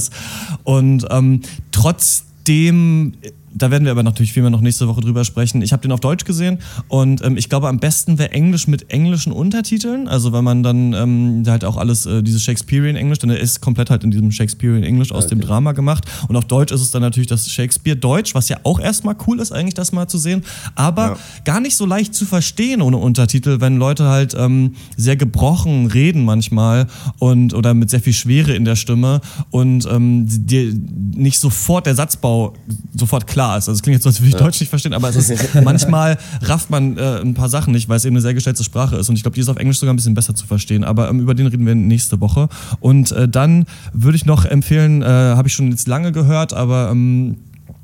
[0.64, 1.42] Und ähm,
[1.72, 3.12] trotzdem
[3.52, 5.62] da werden wir aber natürlich viel mehr noch nächste Woche drüber sprechen.
[5.62, 8.90] Ich habe den auf Deutsch gesehen und ähm, ich glaube, am besten wäre Englisch mit
[8.90, 10.08] englischen Untertiteln.
[10.08, 13.60] Also wenn man dann ähm, halt auch alles, äh, dieses Shakespearean Englisch, denn er ist
[13.60, 15.34] komplett halt in diesem Shakespearean Englisch aus okay.
[15.34, 16.04] dem Drama gemacht.
[16.28, 19.40] Und auf Deutsch ist es dann natürlich das Shakespeare Deutsch, was ja auch erstmal cool
[19.40, 20.44] ist, eigentlich das mal zu sehen.
[20.76, 21.16] Aber ja.
[21.44, 26.24] gar nicht so leicht zu verstehen ohne Untertitel, wenn Leute halt ähm, sehr gebrochen reden
[26.24, 26.86] manchmal
[27.18, 29.20] und oder mit sehr viel Schwere in der Stimme
[29.50, 30.72] und ähm, dir
[31.16, 32.54] nicht sofort der Satzbau
[32.94, 33.68] sofort klar klar ist.
[33.68, 34.40] Also es klingt jetzt so, als würde ich ja.
[34.40, 37.96] Deutsch nicht verstehen, aber es ist manchmal rafft man äh, ein paar Sachen nicht, weil
[37.96, 39.08] es eben eine sehr geschätzte Sprache ist.
[39.08, 40.84] Und ich glaube, die ist auf Englisch sogar ein bisschen besser zu verstehen.
[40.84, 42.48] Aber ähm, über den reden wir nächste Woche.
[42.80, 46.90] Und äh, dann würde ich noch empfehlen, äh, habe ich schon jetzt lange gehört, aber
[46.90, 47.38] ähm,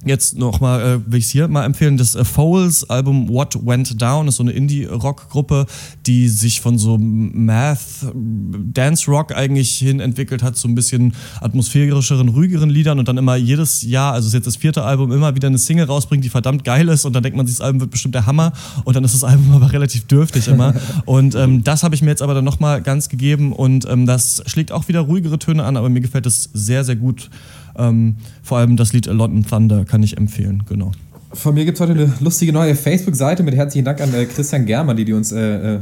[0.06, 4.00] Jetzt nochmal, äh, will ich es hier mal empfehlen, das äh, Foles Album What Went
[4.00, 5.66] Down ist so eine Indie-Rock-Gruppe,
[6.06, 12.70] die sich von so Math, Dance-Rock eigentlich hin entwickelt hat, so ein bisschen atmosphärischeren, ruhigeren
[12.70, 15.58] Liedern und dann immer jedes Jahr, also ist jetzt das vierte Album, immer wieder eine
[15.58, 18.14] Single rausbringt, die verdammt geil ist und dann denkt man sich, das Album wird bestimmt
[18.14, 18.52] der Hammer
[18.84, 20.72] und dann ist das Album aber relativ dürftig immer.
[21.04, 24.44] und ähm, das habe ich mir jetzt aber dann nochmal ganz gegeben und ähm, das
[24.46, 27.28] schlägt auch wieder ruhigere Töne an, aber mir gefällt es sehr, sehr gut.
[27.76, 30.92] Ähm, vor allem das Lied London Thunder kann ich empfehlen, genau.
[31.36, 34.64] Von mir gibt es heute eine lustige neue Facebook-Seite mit herzlichen Dank an äh, Christian
[34.64, 35.80] Germann, die die uns äh, äh,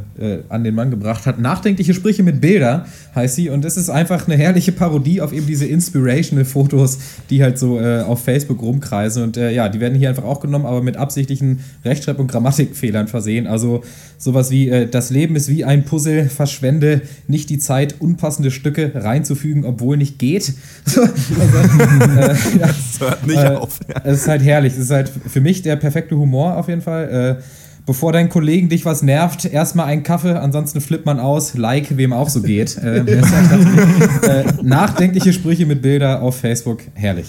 [0.49, 1.39] an den Mann gebracht hat.
[1.39, 5.47] Nachdenkliche Sprüche mit Bilder heißt sie und es ist einfach eine herrliche Parodie auf eben
[5.47, 6.99] diese inspirational Fotos,
[7.31, 10.41] die halt so äh, auf Facebook rumkreisen und äh, ja, die werden hier einfach auch
[10.41, 13.47] genommen, aber mit absichtlichen Rechtschreib- und Grammatikfehlern versehen.
[13.47, 13.85] Also
[14.19, 18.93] sowas wie äh, das Leben ist wie ein Puzzle, verschwende nicht die Zeit, unpassende Stücke
[18.95, 20.53] reinzufügen, obwohl nicht geht.
[20.87, 21.03] also,
[22.59, 23.79] ja, das hört nicht auf.
[23.89, 24.01] Ja.
[24.05, 24.73] Es ist halt herrlich.
[24.73, 27.39] Es ist halt für mich der perfekte Humor auf jeden Fall.
[27.39, 27.43] Äh,
[27.87, 32.13] bevor dein Kollegen dich was nervt, erstmal einen Kaffee, ansonsten flippt man aus, like, wem
[32.13, 32.77] auch so geht.
[32.79, 37.29] äh, äh, nachdenkliche Sprüche mit Bilder auf Facebook, herrlich.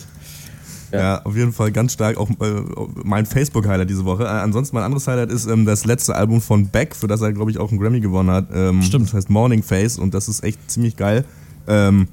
[0.92, 1.00] Ja.
[1.00, 1.22] ja.
[1.24, 2.62] auf jeden Fall ganz stark auch äh,
[3.04, 4.24] mein Facebook-Highlight diese Woche.
[4.24, 7.34] Äh, ansonsten mein anderes Highlight ist ähm, das letzte Album von Beck, für das er,
[7.34, 8.48] glaube ich, auch einen Grammy gewonnen hat.
[8.54, 9.08] Ähm, Stimmt.
[9.08, 11.26] Das heißt Morning Face und das ist echt ziemlich geil.
[11.68, 12.08] Ähm,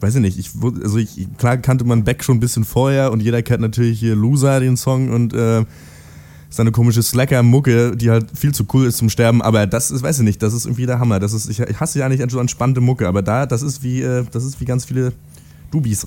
[0.00, 0.50] weiß ich nicht, ich,
[0.82, 4.14] also ich, klar kannte man Beck schon ein bisschen vorher und jeder kennt natürlich hier
[4.14, 5.64] Loser, den Song und äh,
[6.48, 10.18] seine komische Slacker-Mucke, die halt viel zu cool ist zum Sterben, aber das ist, weiß
[10.18, 11.20] ich nicht, das ist irgendwie der Hammer.
[11.20, 14.02] Das ist, ich, ich hasse ja nicht so entspannte Mucke, aber da, das ist wie,
[14.02, 15.12] äh, das ist wie ganz viele
[15.70, 16.06] Dubis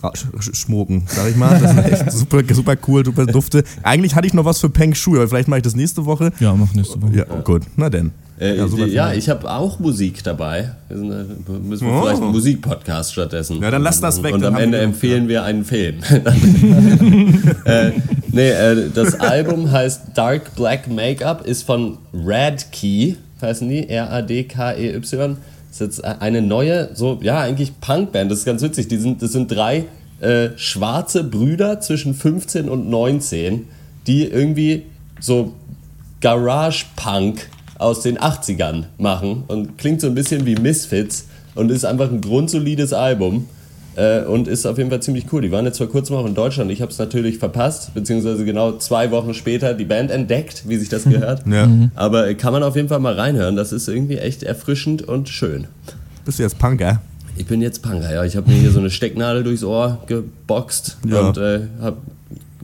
[0.54, 1.60] schmucken, sag ich mal.
[1.60, 3.64] Das ist echt super, super cool, super dufte.
[3.84, 6.32] Eigentlich hatte ich noch was für Peng Shui, aber vielleicht mache ich das nächste Woche.
[6.40, 7.16] Ja, mach nächste Woche.
[7.16, 8.12] Ja, oh, gut, na denn.
[8.40, 10.72] Äh, ja, ja ich habe auch Musik dabei.
[10.90, 12.02] Äh, müssen wir oh.
[12.04, 13.62] vielleicht einen Musikpodcast stattdessen.
[13.62, 14.34] Ja, dann lass das weg.
[14.34, 16.00] Und am Ende empfehlen wir einen Film.
[17.66, 17.92] äh,
[18.32, 25.38] nee, äh, das Album heißt Dark Black Makeup, ist von Radkey, heißen die, R-A-D-K-E-Y.
[25.70, 28.32] Ist jetzt eine neue, so, ja, eigentlich Punkband.
[28.32, 28.88] Das ist ganz witzig.
[28.88, 29.86] Die sind, das sind drei
[30.22, 33.68] äh, schwarze Brüder zwischen 15 und 19,
[34.08, 34.84] die irgendwie
[35.20, 35.54] so
[36.22, 37.50] Garage-Punk
[37.80, 41.26] aus den 80ern machen und klingt so ein bisschen wie Misfits
[41.56, 43.48] und ist einfach ein grundsolides Album.
[43.96, 45.42] Äh, und ist auf jeden Fall ziemlich cool.
[45.42, 46.70] Die waren jetzt vor kurzem auch in Deutschland.
[46.72, 50.90] Ich habe es natürlich verpasst, beziehungsweise genau zwei Wochen später die Band entdeckt, wie sich
[50.90, 51.46] das gehört.
[51.48, 51.68] ja.
[51.96, 53.56] Aber kann man auf jeden Fall mal reinhören.
[53.56, 55.68] Das ist irgendwie echt erfrischend und schön.
[56.24, 57.02] Bist du jetzt Punker?
[57.36, 58.24] Ich bin jetzt Punker, ja.
[58.24, 61.22] Ich habe mir hier so eine Stecknadel durchs Ohr geboxt ja.
[61.22, 61.98] und äh, habe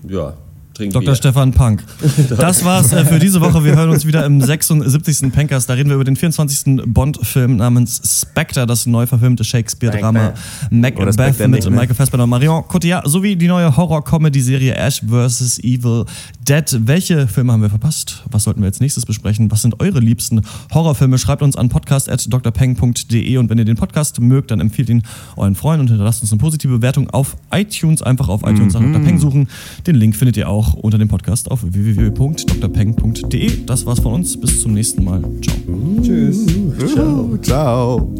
[0.07, 0.36] ja,
[0.76, 1.05] Trink Dr.
[1.05, 1.15] Bier.
[1.15, 1.84] Stefan Punk.
[2.38, 3.63] Das war's äh, für diese Woche.
[3.63, 5.32] Wir hören uns wieder im 76.
[5.32, 5.65] Pankers.
[5.65, 6.84] Da reden wir über den 24.
[6.86, 10.34] Bond-Film namens Spectre, das neu verfilmte Shakespeare-Drama
[10.69, 11.69] Macbeth mit ne?
[11.69, 15.59] Michael Fassbender und Marion Cotillard sowie die neue Horror-Comedy-Serie Ash vs.
[15.59, 16.05] Evil
[16.47, 16.65] Dead.
[16.86, 18.23] Welche Filme haben wir verpasst?
[18.30, 19.49] Was sollten wir als nächstes besprechen?
[19.51, 20.41] Was sind eure liebsten
[20.73, 21.17] Horrorfilme?
[21.17, 25.03] Schreibt uns an podcast.drpeng.de und wenn ihr den Podcast mögt, dann empfiehlt ihn
[25.38, 28.01] euren Freunden und hinterlasst uns eine positive Bewertung auf iTunes.
[28.01, 28.93] Einfach auf iTunes nach mhm.
[28.93, 29.05] Dr.
[29.05, 29.47] Peng suchen.
[29.88, 33.66] Den Link findet ihr auch unter dem Podcast auf www.drpeng.de.
[33.66, 34.39] Das war's von uns.
[34.39, 35.22] Bis zum nächsten Mal.
[35.41, 35.57] Ciao.
[36.01, 36.45] Tschüss.
[36.93, 37.38] Ciao.
[37.41, 38.13] Ciao.